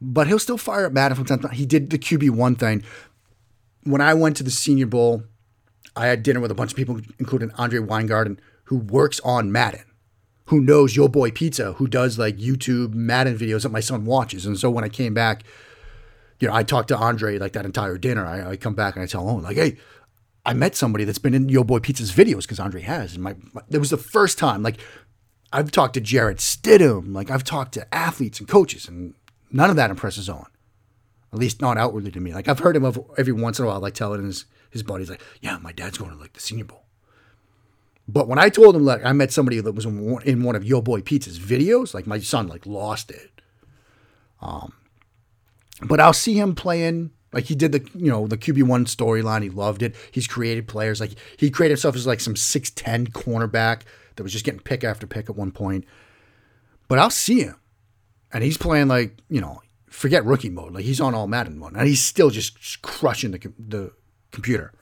But 0.00 0.28
he'll 0.28 0.38
still 0.38 0.58
fire 0.58 0.86
up 0.86 0.92
Madden 0.92 1.16
from 1.16 1.24
time 1.24 1.38
to 1.40 1.48
time. 1.48 1.56
He 1.56 1.66
did 1.66 1.90
the 1.90 1.98
QB 1.98 2.30
one 2.30 2.54
thing. 2.54 2.84
When 3.84 4.00
I 4.00 4.14
went 4.14 4.36
to 4.36 4.42
the 4.42 4.50
Senior 4.50 4.86
Bowl, 4.86 5.24
I 5.96 6.06
had 6.06 6.22
dinner 6.22 6.40
with 6.40 6.50
a 6.50 6.54
bunch 6.54 6.72
of 6.72 6.76
people, 6.76 7.00
including 7.18 7.50
Andre 7.52 7.80
Weingarten, 7.80 8.38
who 8.64 8.76
works 8.76 9.18
on 9.24 9.50
Madden, 9.50 9.84
who 10.46 10.60
knows 10.60 10.94
Yo 10.94 11.08
Boy 11.08 11.30
Pizza, 11.30 11.72
who 11.74 11.88
does 11.88 12.18
like 12.18 12.36
YouTube 12.36 12.92
Madden 12.92 13.36
videos 13.36 13.62
that 13.62 13.70
my 13.70 13.80
son 13.80 14.04
watches. 14.04 14.44
And 14.46 14.58
so 14.58 14.70
when 14.70 14.84
I 14.84 14.88
came 14.88 15.14
back 15.14 15.42
you 16.40 16.48
know, 16.48 16.54
I 16.54 16.62
talked 16.62 16.88
to 16.88 16.96
Andre 16.96 17.38
like 17.38 17.52
that 17.52 17.64
entire 17.64 17.98
dinner. 17.98 18.26
I, 18.26 18.50
I 18.50 18.56
come 18.56 18.74
back 18.74 18.94
and 18.94 19.02
I 19.02 19.06
tell 19.06 19.28
him 19.28 19.42
like, 19.42 19.56
hey, 19.56 19.76
I 20.46 20.54
met 20.54 20.76
somebody 20.76 21.04
that's 21.04 21.18
been 21.18 21.34
in 21.34 21.48
Yo 21.48 21.64
Boy 21.64 21.78
Pizza's 21.78 22.12
videos 22.12 22.42
because 22.42 22.60
Andre 22.60 22.80
has. 22.82 23.14
And 23.14 23.22
my, 23.22 23.34
my 23.52 23.62
it 23.70 23.78
was 23.78 23.90
the 23.90 23.96
first 23.96 24.38
time. 24.38 24.62
Like, 24.62 24.78
I've 25.52 25.70
talked 25.70 25.94
to 25.94 26.00
Jarrett 26.00 26.38
Stidham. 26.38 27.14
Like, 27.14 27.30
I've 27.30 27.44
talked 27.44 27.72
to 27.74 27.94
athletes 27.94 28.38
and 28.38 28.48
coaches, 28.48 28.88
and 28.88 29.14
none 29.50 29.70
of 29.70 29.76
that 29.76 29.90
impresses 29.90 30.28
Owen. 30.28 30.46
At 31.32 31.38
least 31.38 31.60
not 31.60 31.76
outwardly 31.76 32.10
to 32.12 32.20
me. 32.20 32.32
Like, 32.32 32.48
I've 32.48 32.60
heard 32.60 32.76
him 32.76 32.86
every 33.18 33.32
once 33.32 33.58
in 33.58 33.64
a 33.64 33.68
while, 33.68 33.80
like 33.80 33.94
telling 33.94 34.24
his 34.24 34.46
his 34.70 34.82
buddies, 34.82 35.08
like, 35.08 35.22
yeah, 35.40 35.58
my 35.58 35.72
dad's 35.72 35.98
going 35.98 36.10
to 36.10 36.16
like 36.16 36.34
the 36.34 36.40
Senior 36.40 36.64
Bowl. 36.64 36.84
But 38.06 38.26
when 38.26 38.38
I 38.38 38.48
told 38.48 38.74
him 38.74 38.84
like 38.84 39.04
I 39.04 39.12
met 39.12 39.32
somebody 39.32 39.60
that 39.60 39.72
was 39.72 39.84
in 39.84 40.00
one, 40.00 40.22
in 40.22 40.42
one 40.42 40.56
of 40.56 40.64
Yo 40.64 40.80
Boy 40.80 41.02
Pizza's 41.02 41.38
videos, 41.38 41.92
like 41.92 42.06
my 42.06 42.18
son 42.18 42.48
like 42.48 42.64
lost 42.64 43.10
it. 43.10 43.42
Um, 44.40 44.72
but 45.82 46.00
I'll 46.00 46.12
see 46.12 46.38
him 46.38 46.54
playing 46.54 47.10
like 47.32 47.44
he 47.44 47.54
did 47.54 47.72
the 47.72 47.86
you 47.94 48.10
know 48.10 48.26
the 48.26 48.38
QB 48.38 48.62
one 48.64 48.84
storyline. 48.86 49.42
He 49.42 49.50
loved 49.50 49.82
it. 49.82 49.94
He's 50.10 50.26
created 50.26 50.66
players 50.66 51.00
like 51.00 51.12
he 51.36 51.50
created 51.50 51.74
himself 51.74 51.94
as 51.94 52.06
like 52.06 52.20
some 52.20 52.36
six 52.36 52.70
ten 52.70 53.06
cornerback 53.08 53.82
that 54.16 54.22
was 54.22 54.32
just 54.32 54.44
getting 54.44 54.60
pick 54.60 54.82
after 54.82 55.06
pick 55.06 55.28
at 55.28 55.36
one 55.36 55.52
point. 55.52 55.84
But 56.88 56.98
I'll 56.98 57.10
see 57.10 57.40
him, 57.42 57.56
and 58.32 58.42
he's 58.42 58.56
playing 58.56 58.88
like 58.88 59.18
you 59.28 59.40
know 59.40 59.60
forget 59.90 60.24
rookie 60.24 60.48
mode. 60.48 60.72
Like 60.72 60.84
he's 60.84 61.00
on 61.00 61.14
all 61.14 61.26
Madden 61.26 61.58
mode, 61.58 61.74
and 61.76 61.86
he's 61.86 62.02
still 62.02 62.30
just 62.30 62.80
crushing 62.82 63.32
the 63.32 63.52
the 63.58 63.92
computer. 64.30 64.72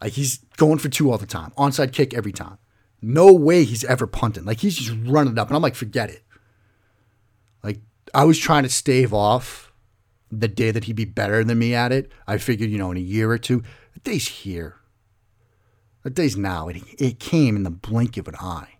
Like 0.00 0.12
he's 0.12 0.38
going 0.56 0.78
for 0.78 0.88
two 0.88 1.10
all 1.10 1.18
the 1.18 1.26
time, 1.26 1.52
onside 1.58 1.92
kick 1.92 2.14
every 2.14 2.32
time. 2.32 2.58
No 3.00 3.32
way 3.32 3.64
he's 3.64 3.82
ever 3.84 4.06
punting. 4.06 4.44
Like 4.44 4.60
he's 4.60 4.76
just 4.76 4.96
running 5.04 5.32
it 5.32 5.38
up, 5.38 5.48
and 5.48 5.56
I'm 5.56 5.62
like, 5.62 5.74
forget 5.74 6.10
it. 6.10 6.22
Like 7.64 7.80
I 8.14 8.22
was 8.22 8.38
trying 8.38 8.62
to 8.62 8.68
stave 8.68 9.12
off 9.12 9.71
the 10.32 10.48
day 10.48 10.70
that 10.70 10.84
he'd 10.84 10.96
be 10.96 11.04
better 11.04 11.44
than 11.44 11.58
me 11.58 11.74
at 11.74 11.92
it. 11.92 12.10
I 12.26 12.38
figured, 12.38 12.70
you 12.70 12.78
know, 12.78 12.90
in 12.90 12.96
a 12.96 13.00
year 13.00 13.30
or 13.30 13.38
two, 13.38 13.62
the 13.92 14.00
day's 14.00 14.26
here. 14.26 14.76
The 16.02 16.10
day's 16.10 16.36
now. 16.36 16.68
It, 16.68 16.82
it 16.98 17.20
came 17.20 17.54
in 17.54 17.62
the 17.62 17.70
blink 17.70 18.16
of 18.16 18.26
an 18.26 18.36
eye. 18.36 18.78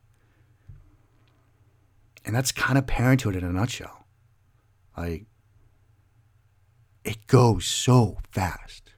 And 2.25 2.35
that's 2.35 2.53
kind 2.53 2.79
of 2.79 2.87
parenthood 2.87 3.37
in 3.37 3.45
a 3.45 3.53
nutshell. 3.53 4.07
Like, 4.97 5.27
it 7.05 7.27
goes 7.27 7.67
so 7.67 8.19
fast. 8.31 8.95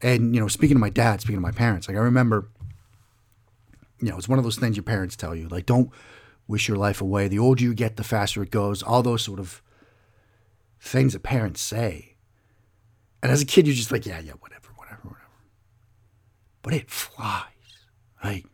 And, 0.00 0.34
you 0.34 0.40
know, 0.40 0.48
speaking 0.48 0.76
to 0.76 0.80
my 0.80 0.90
dad, 0.90 1.20
speaking 1.20 1.38
to 1.38 1.42
my 1.42 1.50
parents, 1.50 1.88
like 1.88 1.96
I 1.96 2.00
remember, 2.00 2.50
you 4.00 4.10
know, 4.10 4.16
it's 4.16 4.28
one 4.28 4.38
of 4.38 4.44
those 4.44 4.58
things 4.58 4.76
your 4.76 4.84
parents 4.84 5.16
tell 5.16 5.34
you, 5.34 5.48
like, 5.48 5.66
don't 5.66 5.90
wish 6.46 6.68
your 6.68 6.76
life 6.76 7.00
away. 7.00 7.28
The 7.28 7.38
older 7.38 7.62
you 7.62 7.74
get, 7.74 7.96
the 7.96 8.04
faster 8.04 8.42
it 8.42 8.50
goes. 8.50 8.82
All 8.82 9.02
those 9.02 9.22
sort 9.22 9.40
of 9.40 9.62
things 10.80 11.12
that 11.12 11.22
parents 11.22 11.60
say. 11.60 12.16
And 13.22 13.32
as 13.32 13.42
a 13.42 13.46
kid, 13.46 13.66
you're 13.66 13.74
just 13.74 13.90
like, 13.90 14.06
yeah, 14.06 14.20
yeah, 14.20 14.34
whatever, 14.40 14.68
whatever, 14.76 15.00
whatever. 15.02 15.30
But 16.62 16.74
it 16.74 16.90
flies. 16.90 17.44
Like, 18.22 18.46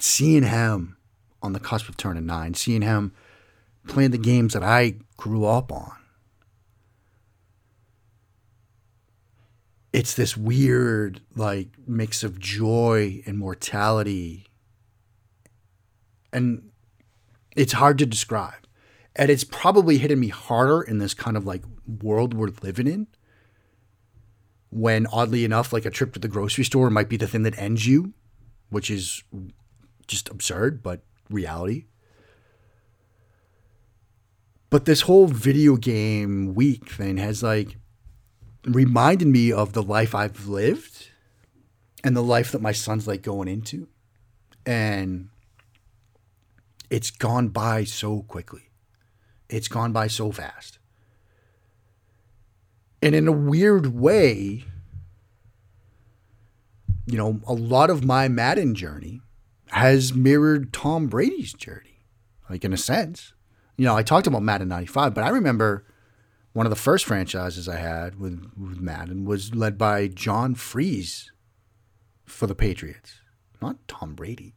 seeing 0.00 0.42
him 0.42 0.96
on 1.42 1.52
the 1.52 1.60
cusp 1.60 1.88
of 1.88 1.96
turning 1.96 2.26
nine, 2.26 2.54
seeing 2.54 2.82
him 2.82 3.12
playing 3.86 4.10
the 4.10 4.18
games 4.18 4.52
that 4.52 4.62
I 4.62 4.96
grew 5.16 5.44
up 5.44 5.72
on. 5.72 5.92
It's 9.92 10.14
this 10.14 10.36
weird, 10.36 11.22
like, 11.34 11.68
mix 11.86 12.22
of 12.22 12.38
joy 12.38 13.22
and 13.24 13.38
mortality. 13.38 14.46
And 16.32 16.70
it's 17.56 17.72
hard 17.72 17.98
to 17.98 18.06
describe. 18.06 18.67
And 19.18 19.30
it's 19.30 19.42
probably 19.44 19.98
hitting 19.98 20.20
me 20.20 20.28
harder 20.28 20.80
in 20.80 20.98
this 20.98 21.12
kind 21.12 21.36
of 21.36 21.44
like 21.44 21.64
world 21.86 22.32
we're 22.32 22.52
living 22.62 22.86
in. 22.86 23.08
When 24.70 25.06
oddly 25.08 25.44
enough, 25.44 25.72
like 25.72 25.84
a 25.84 25.90
trip 25.90 26.12
to 26.12 26.20
the 26.20 26.28
grocery 26.28 26.64
store 26.64 26.88
might 26.88 27.08
be 27.08 27.16
the 27.16 27.26
thing 27.26 27.42
that 27.42 27.58
ends 27.58 27.86
you, 27.86 28.12
which 28.70 28.90
is 28.90 29.24
just 30.06 30.28
absurd, 30.28 30.82
but 30.82 31.02
reality. 31.28 31.86
But 34.70 34.84
this 34.84 35.02
whole 35.02 35.26
video 35.26 35.76
game 35.76 36.54
week 36.54 36.88
thing 36.88 37.16
has 37.16 37.42
like 37.42 37.76
reminded 38.64 39.26
me 39.26 39.50
of 39.50 39.72
the 39.72 39.82
life 39.82 40.14
I've 40.14 40.46
lived 40.46 41.08
and 42.04 42.14
the 42.14 42.22
life 42.22 42.52
that 42.52 42.62
my 42.62 42.72
son's 42.72 43.08
like 43.08 43.22
going 43.22 43.48
into. 43.48 43.88
And 44.64 45.30
it's 46.90 47.10
gone 47.10 47.48
by 47.48 47.84
so 47.84 48.22
quickly. 48.22 48.67
It's 49.48 49.68
gone 49.68 49.92
by 49.92 50.08
so 50.08 50.30
fast. 50.30 50.78
And 53.00 53.14
in 53.14 53.28
a 53.28 53.32
weird 53.32 53.94
way, 53.94 54.64
you 57.06 57.16
know, 57.16 57.40
a 57.46 57.54
lot 57.54 57.90
of 57.90 58.04
my 58.04 58.28
Madden 58.28 58.74
journey 58.74 59.22
has 59.68 60.14
mirrored 60.14 60.72
Tom 60.72 61.06
Brady's 61.06 61.52
journey, 61.52 62.00
like 62.50 62.64
in 62.64 62.72
a 62.72 62.78
sense. 62.78 63.32
You 63.76 63.84
know, 63.84 63.96
I 63.96 64.02
talked 64.02 64.26
about 64.26 64.42
Madden 64.42 64.68
95, 64.68 65.14
but 65.14 65.24
I 65.24 65.28
remember 65.28 65.84
one 66.52 66.66
of 66.66 66.70
the 66.70 66.76
first 66.76 67.04
franchises 67.04 67.68
I 67.68 67.76
had 67.76 68.18
with, 68.18 68.50
with 68.58 68.80
Madden 68.80 69.24
was 69.24 69.54
led 69.54 69.78
by 69.78 70.08
John 70.08 70.54
Friesz 70.54 71.30
for 72.24 72.46
the 72.46 72.54
Patriots, 72.54 73.20
not 73.62 73.76
Tom 73.86 74.14
Brady. 74.14 74.54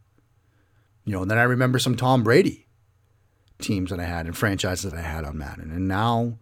You 1.05 1.13
know, 1.13 1.21
and 1.21 1.31
then 1.31 1.37
I 1.37 1.43
remember 1.43 1.79
some 1.79 1.95
Tom 1.95 2.23
Brady 2.23 2.67
teams 3.61 3.91
that 3.91 3.99
I 3.99 4.05
had 4.05 4.25
and 4.25 4.37
franchises 4.37 4.91
that 4.91 4.97
I 4.97 5.01
had 5.03 5.23
on 5.23 5.37
Madden. 5.37 5.71
And 5.71 5.87
now, 5.87 6.37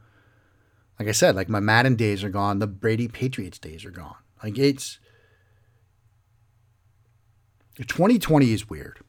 like 0.98 1.08
I 1.08 1.14
said, 1.14 1.36
like 1.36 1.50
my 1.50 1.60
Madden 1.60 1.96
days 1.96 2.24
are 2.24 2.30
gone, 2.30 2.60
the 2.60 2.68
Brady 2.68 3.08
Patriots 3.08 3.60
days 3.60 3.86
are 3.86 3.92
gone. 3.92 4.16
Like 4.44 4.58
it's 4.58 5.00
2020 7.78 8.52
is 8.52 8.70
weird. 8.70 9.00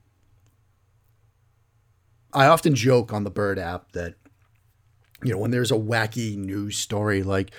I 2.33 2.47
often 2.47 2.75
joke 2.75 3.13
on 3.13 3.25
the 3.25 3.31
Bird 3.31 3.59
app 3.59 3.93
that, 3.93 4.15
you 5.23 5.33
know, 5.33 5.39
when 5.39 5.51
there's 5.51 5.73
a 5.73 5.77
wacky 5.77 6.37
news 6.37 6.79
story, 6.79 7.23
like, 7.23 7.51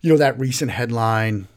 you 0.00 0.10
know, 0.10 0.18
that 0.18 0.38
recent 0.38 0.70
headline, 0.70 1.48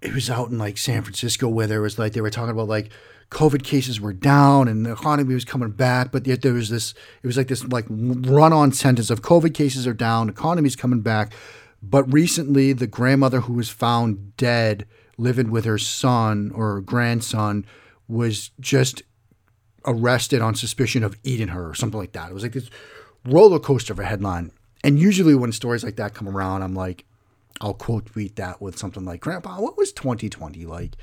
it 0.00 0.14
was 0.14 0.30
out 0.30 0.50
in 0.50 0.58
like 0.58 0.78
San 0.78 1.02
Francisco 1.02 1.48
where 1.48 1.66
there 1.66 1.82
was 1.82 1.98
like, 1.98 2.12
they 2.12 2.20
were 2.20 2.30
talking 2.30 2.52
about 2.52 2.68
like 2.68 2.90
COVID 3.30 3.62
cases 3.62 4.00
were 4.00 4.12
down 4.12 4.66
and 4.68 4.84
the 4.84 4.92
economy 4.92 5.34
was 5.34 5.44
coming 5.44 5.70
back, 5.70 6.10
but 6.10 6.26
yet 6.26 6.42
there 6.42 6.52
was 6.52 6.68
this, 6.68 6.94
it 7.22 7.26
was 7.26 7.36
like 7.36 7.48
this 7.48 7.64
like 7.64 7.86
run 7.88 8.52
on 8.52 8.72
sentence 8.72 9.08
of 9.10 9.22
COVID 9.22 9.54
cases 9.54 9.86
are 9.86 9.94
down, 9.94 10.28
economy's 10.28 10.76
coming 10.76 11.00
back. 11.00 11.32
But 11.82 12.12
recently, 12.12 12.72
the 12.72 12.86
grandmother 12.86 13.40
who 13.40 13.54
was 13.54 13.70
found 13.70 14.36
dead 14.36 14.86
living 15.16 15.50
with 15.50 15.64
her 15.64 15.78
son 15.78 16.50
or 16.54 16.80
grandson 16.80 17.64
was 18.08 18.50
just 18.60 19.02
arrested 19.86 20.42
on 20.42 20.54
suspicion 20.54 21.02
of 21.02 21.16
eating 21.22 21.48
her 21.48 21.70
or 21.70 21.74
something 21.74 22.00
like 22.00 22.12
that. 22.12 22.30
It 22.30 22.34
was 22.34 22.42
like 22.42 22.52
this 22.52 22.70
roller 23.24 23.58
coaster 23.58 23.92
of 23.92 23.98
a 23.98 24.04
headline. 24.04 24.50
And 24.82 24.98
usually 24.98 25.34
when 25.34 25.52
stories 25.52 25.84
like 25.84 25.96
that 25.96 26.14
come 26.14 26.28
around, 26.28 26.62
I'm 26.62 26.74
like, 26.74 27.04
I'll 27.60 27.74
quote 27.74 28.06
tweet 28.06 28.36
that 28.36 28.60
with 28.60 28.78
something 28.78 29.04
like, 29.04 29.20
Grandpa, 29.20 29.60
what 29.60 29.76
was 29.76 29.92
2020 29.92 30.64
like? 30.66 30.96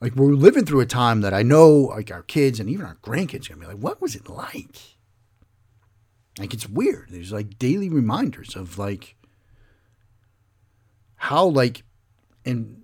Like 0.00 0.14
we're 0.16 0.32
living 0.32 0.64
through 0.64 0.80
a 0.80 0.86
time 0.86 1.20
that 1.20 1.34
I 1.34 1.42
know 1.42 1.70
like 1.70 2.10
our 2.10 2.22
kids 2.22 2.58
and 2.58 2.70
even 2.70 2.86
our 2.86 2.96
grandkids 3.02 3.46
are 3.50 3.54
gonna 3.54 3.66
be 3.66 3.74
like, 3.74 3.82
what 3.82 4.00
was 4.00 4.14
it 4.14 4.28
like? 4.28 4.96
Like 6.38 6.54
it's 6.54 6.68
weird. 6.68 7.08
There's 7.10 7.32
like 7.32 7.58
daily 7.58 7.90
reminders 7.90 8.56
of 8.56 8.78
like 8.78 9.16
how 11.16 11.44
like 11.46 11.82
and 12.46 12.82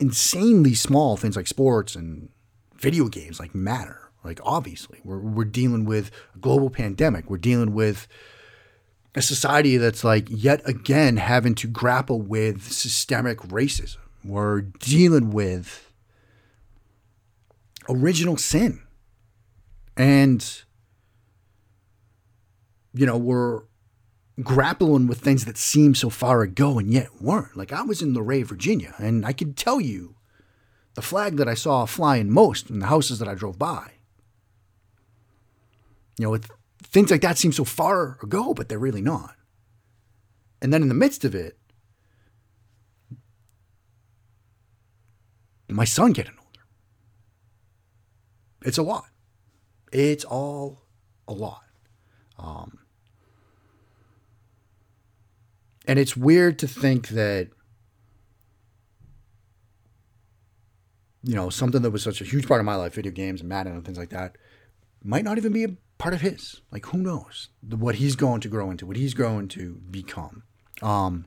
insanely 0.00 0.74
small 0.74 1.16
things 1.16 1.36
like 1.36 1.46
sports 1.46 1.94
and 1.94 2.30
video 2.74 3.08
games 3.08 3.38
like 3.38 3.54
matter. 3.54 4.10
Like 4.24 4.40
obviously, 4.42 5.00
we're 5.04 5.18
we're 5.18 5.44
dealing 5.44 5.84
with 5.84 6.10
a 6.34 6.38
global 6.38 6.70
pandemic. 6.70 7.28
We're 7.28 7.36
dealing 7.36 7.74
with 7.74 8.08
a 9.14 9.22
society 9.22 9.76
that's 9.76 10.02
like 10.02 10.26
yet 10.30 10.66
again 10.66 11.18
having 11.18 11.54
to 11.56 11.68
grapple 11.68 12.22
with 12.22 12.72
systemic 12.72 13.38
racism. 13.38 14.07
We're 14.24 14.62
dealing 14.62 15.30
with 15.30 15.92
original 17.88 18.36
sin. 18.36 18.82
And 19.96 20.62
you 22.94 23.06
know, 23.06 23.16
we're 23.16 23.62
grappling 24.42 25.06
with 25.06 25.20
things 25.20 25.44
that 25.44 25.56
seem 25.56 25.94
so 25.94 26.10
far 26.10 26.42
ago 26.42 26.78
and 26.78 26.92
yet 26.92 27.20
weren't. 27.20 27.56
Like 27.56 27.72
I 27.72 27.82
was 27.82 28.02
in 28.02 28.14
Luray, 28.14 28.42
Virginia, 28.42 28.94
and 28.98 29.26
I 29.26 29.32
could 29.32 29.56
tell 29.56 29.80
you 29.80 30.16
the 30.94 31.02
flag 31.02 31.36
that 31.36 31.48
I 31.48 31.54
saw 31.54 31.86
flying 31.86 32.30
most 32.30 32.70
in 32.70 32.80
the 32.80 32.86
houses 32.86 33.18
that 33.18 33.28
I 33.28 33.34
drove 33.34 33.58
by. 33.58 33.92
You 36.18 36.26
know, 36.26 36.38
things 36.82 37.10
like 37.10 37.20
that 37.20 37.38
seem 37.38 37.52
so 37.52 37.64
far 37.64 38.18
ago, 38.22 38.52
but 38.54 38.68
they're 38.68 38.78
really 38.78 39.02
not. 39.02 39.36
And 40.60 40.72
then 40.72 40.82
in 40.82 40.88
the 40.88 40.94
midst 40.94 41.24
of 41.24 41.34
it, 41.34 41.56
my 45.76 45.84
son 45.84 46.12
getting 46.12 46.34
older. 46.38 46.66
It's 48.62 48.78
a 48.78 48.82
lot. 48.82 49.06
It's 49.92 50.24
all 50.24 50.82
a 51.26 51.32
lot. 51.32 51.64
Um, 52.38 52.78
and 55.86 55.98
it's 55.98 56.16
weird 56.16 56.58
to 56.60 56.68
think 56.68 57.08
that, 57.08 57.48
you 61.22 61.34
know, 61.34 61.50
something 61.50 61.82
that 61.82 61.90
was 61.90 62.02
such 62.02 62.20
a 62.20 62.24
huge 62.24 62.46
part 62.46 62.60
of 62.60 62.64
my 62.64 62.76
life, 62.76 62.94
video 62.94 63.12
games 63.12 63.40
and 63.40 63.48
Madden 63.48 63.74
and 63.74 63.84
things 63.84 63.98
like 63.98 64.10
that, 64.10 64.36
might 65.02 65.24
not 65.24 65.38
even 65.38 65.52
be 65.52 65.64
a 65.64 65.76
part 65.98 66.14
of 66.14 66.20
his. 66.20 66.60
Like, 66.70 66.86
who 66.86 66.98
knows 66.98 67.48
what 67.62 67.96
he's 67.96 68.16
going 68.16 68.40
to 68.42 68.48
grow 68.48 68.70
into, 68.70 68.86
what 68.86 68.96
he's 68.96 69.14
going 69.14 69.48
to 69.48 69.80
become. 69.90 70.44
Um, 70.82 71.26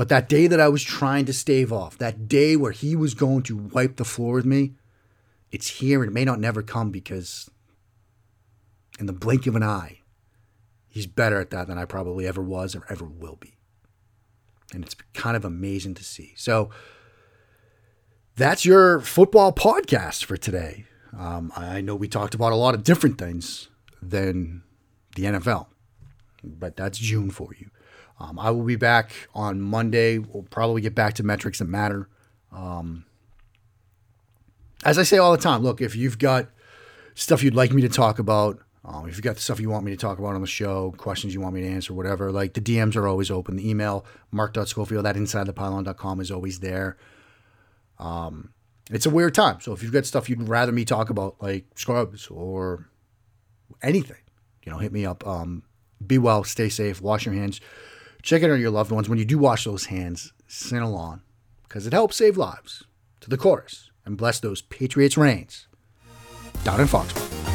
But 0.00 0.08
that 0.08 0.30
day 0.30 0.46
that 0.46 0.58
I 0.58 0.68
was 0.68 0.82
trying 0.82 1.26
to 1.26 1.32
stave 1.34 1.70
off, 1.70 1.98
that 1.98 2.26
day 2.26 2.56
where 2.56 2.72
he 2.72 2.96
was 2.96 3.12
going 3.12 3.42
to 3.42 3.54
wipe 3.58 3.96
the 3.96 4.04
floor 4.06 4.32
with 4.32 4.46
me, 4.46 4.72
it's 5.52 5.68
here 5.68 6.00
and 6.00 6.10
it 6.10 6.14
may 6.14 6.24
not 6.24 6.40
never 6.40 6.62
come 6.62 6.90
because 6.90 7.50
in 8.98 9.04
the 9.04 9.12
blink 9.12 9.46
of 9.46 9.56
an 9.56 9.62
eye, 9.62 10.00
he's 10.88 11.06
better 11.06 11.38
at 11.38 11.50
that 11.50 11.66
than 11.66 11.76
I 11.76 11.84
probably 11.84 12.26
ever 12.26 12.40
was 12.40 12.74
or 12.74 12.86
ever 12.88 13.04
will 13.04 13.36
be. 13.36 13.58
And 14.72 14.82
it's 14.82 14.96
kind 15.12 15.36
of 15.36 15.44
amazing 15.44 15.96
to 15.96 16.02
see. 16.02 16.32
So 16.34 16.70
that's 18.36 18.64
your 18.64 19.00
football 19.00 19.52
podcast 19.52 20.24
for 20.24 20.38
today. 20.38 20.86
Um, 21.14 21.52
I 21.54 21.82
know 21.82 21.94
we 21.94 22.08
talked 22.08 22.34
about 22.34 22.52
a 22.52 22.56
lot 22.56 22.74
of 22.74 22.84
different 22.84 23.18
things 23.18 23.68
than 24.00 24.62
the 25.14 25.24
NFL, 25.24 25.66
but 26.42 26.74
that's 26.74 26.96
June 26.96 27.30
for 27.30 27.50
you. 27.58 27.68
Um, 28.20 28.38
I 28.38 28.50
will 28.50 28.64
be 28.64 28.76
back 28.76 29.12
on 29.34 29.60
Monday. 29.60 30.18
We'll 30.18 30.42
probably 30.44 30.82
get 30.82 30.94
back 30.94 31.14
to 31.14 31.22
metrics 31.22 31.58
that 31.58 31.68
matter. 31.68 32.08
Um, 32.52 33.06
as 34.84 34.98
I 34.98 35.04
say 35.04 35.16
all 35.16 35.32
the 35.32 35.38
time, 35.38 35.62
look, 35.62 35.80
if 35.80 35.96
you've 35.96 36.18
got 36.18 36.48
stuff 37.14 37.42
you'd 37.42 37.54
like 37.54 37.72
me 37.72 37.80
to 37.82 37.88
talk 37.88 38.18
about, 38.18 38.60
um, 38.84 39.08
if 39.08 39.16
you've 39.16 39.24
got 39.24 39.38
stuff 39.38 39.58
you 39.58 39.70
want 39.70 39.84
me 39.84 39.90
to 39.90 39.96
talk 39.96 40.18
about 40.18 40.34
on 40.34 40.40
the 40.42 40.46
show, 40.46 40.92
questions 40.96 41.32
you 41.32 41.40
want 41.40 41.54
me 41.54 41.62
to 41.62 41.68
answer, 41.68 41.94
whatever, 41.94 42.30
like 42.30 42.54
the 42.54 42.60
DMs 42.60 42.94
are 42.96 43.06
always 43.06 43.30
open. 43.30 43.56
The 43.56 43.68
email, 43.68 44.04
mark.schofield 44.30 45.06
at 45.06 45.16
insidethepylon.com 45.16 46.20
is 46.20 46.30
always 46.30 46.60
there. 46.60 46.96
Um, 47.98 48.52
it's 48.90 49.06
a 49.06 49.10
weird 49.10 49.34
time. 49.34 49.60
So 49.60 49.72
if 49.72 49.82
you've 49.82 49.92
got 49.92 50.06
stuff 50.06 50.28
you'd 50.28 50.48
rather 50.48 50.72
me 50.72 50.84
talk 50.84 51.10
about, 51.10 51.36
like 51.40 51.66
scrubs 51.74 52.28
or 52.28 52.88
anything, 53.82 54.16
you 54.64 54.72
know, 54.72 54.78
hit 54.78 54.92
me 54.92 55.06
up. 55.06 55.26
Um, 55.26 55.62
be 56.06 56.18
well, 56.18 56.44
stay 56.44 56.68
safe, 56.70 57.00
wash 57.00 57.26
your 57.26 57.34
hands, 57.34 57.60
check 58.22 58.42
in 58.42 58.50
on 58.50 58.60
your 58.60 58.70
loved 58.70 58.90
ones. 58.90 59.08
When 59.08 59.18
you 59.18 59.24
do 59.24 59.38
wash 59.38 59.64
those 59.64 59.86
hands, 59.86 60.32
sing 60.46 60.78
along 60.78 61.22
because 61.62 61.86
it 61.86 61.92
helps 61.92 62.16
save 62.16 62.36
lives. 62.36 62.84
To 63.20 63.28
the 63.28 63.36
chorus 63.36 63.90
and 64.06 64.16
bless 64.16 64.40
those 64.40 64.62
Patriots 64.62 65.18
reigns 65.18 65.66
down 66.64 66.80
in 66.80 66.86
Foxborough. 66.86 67.49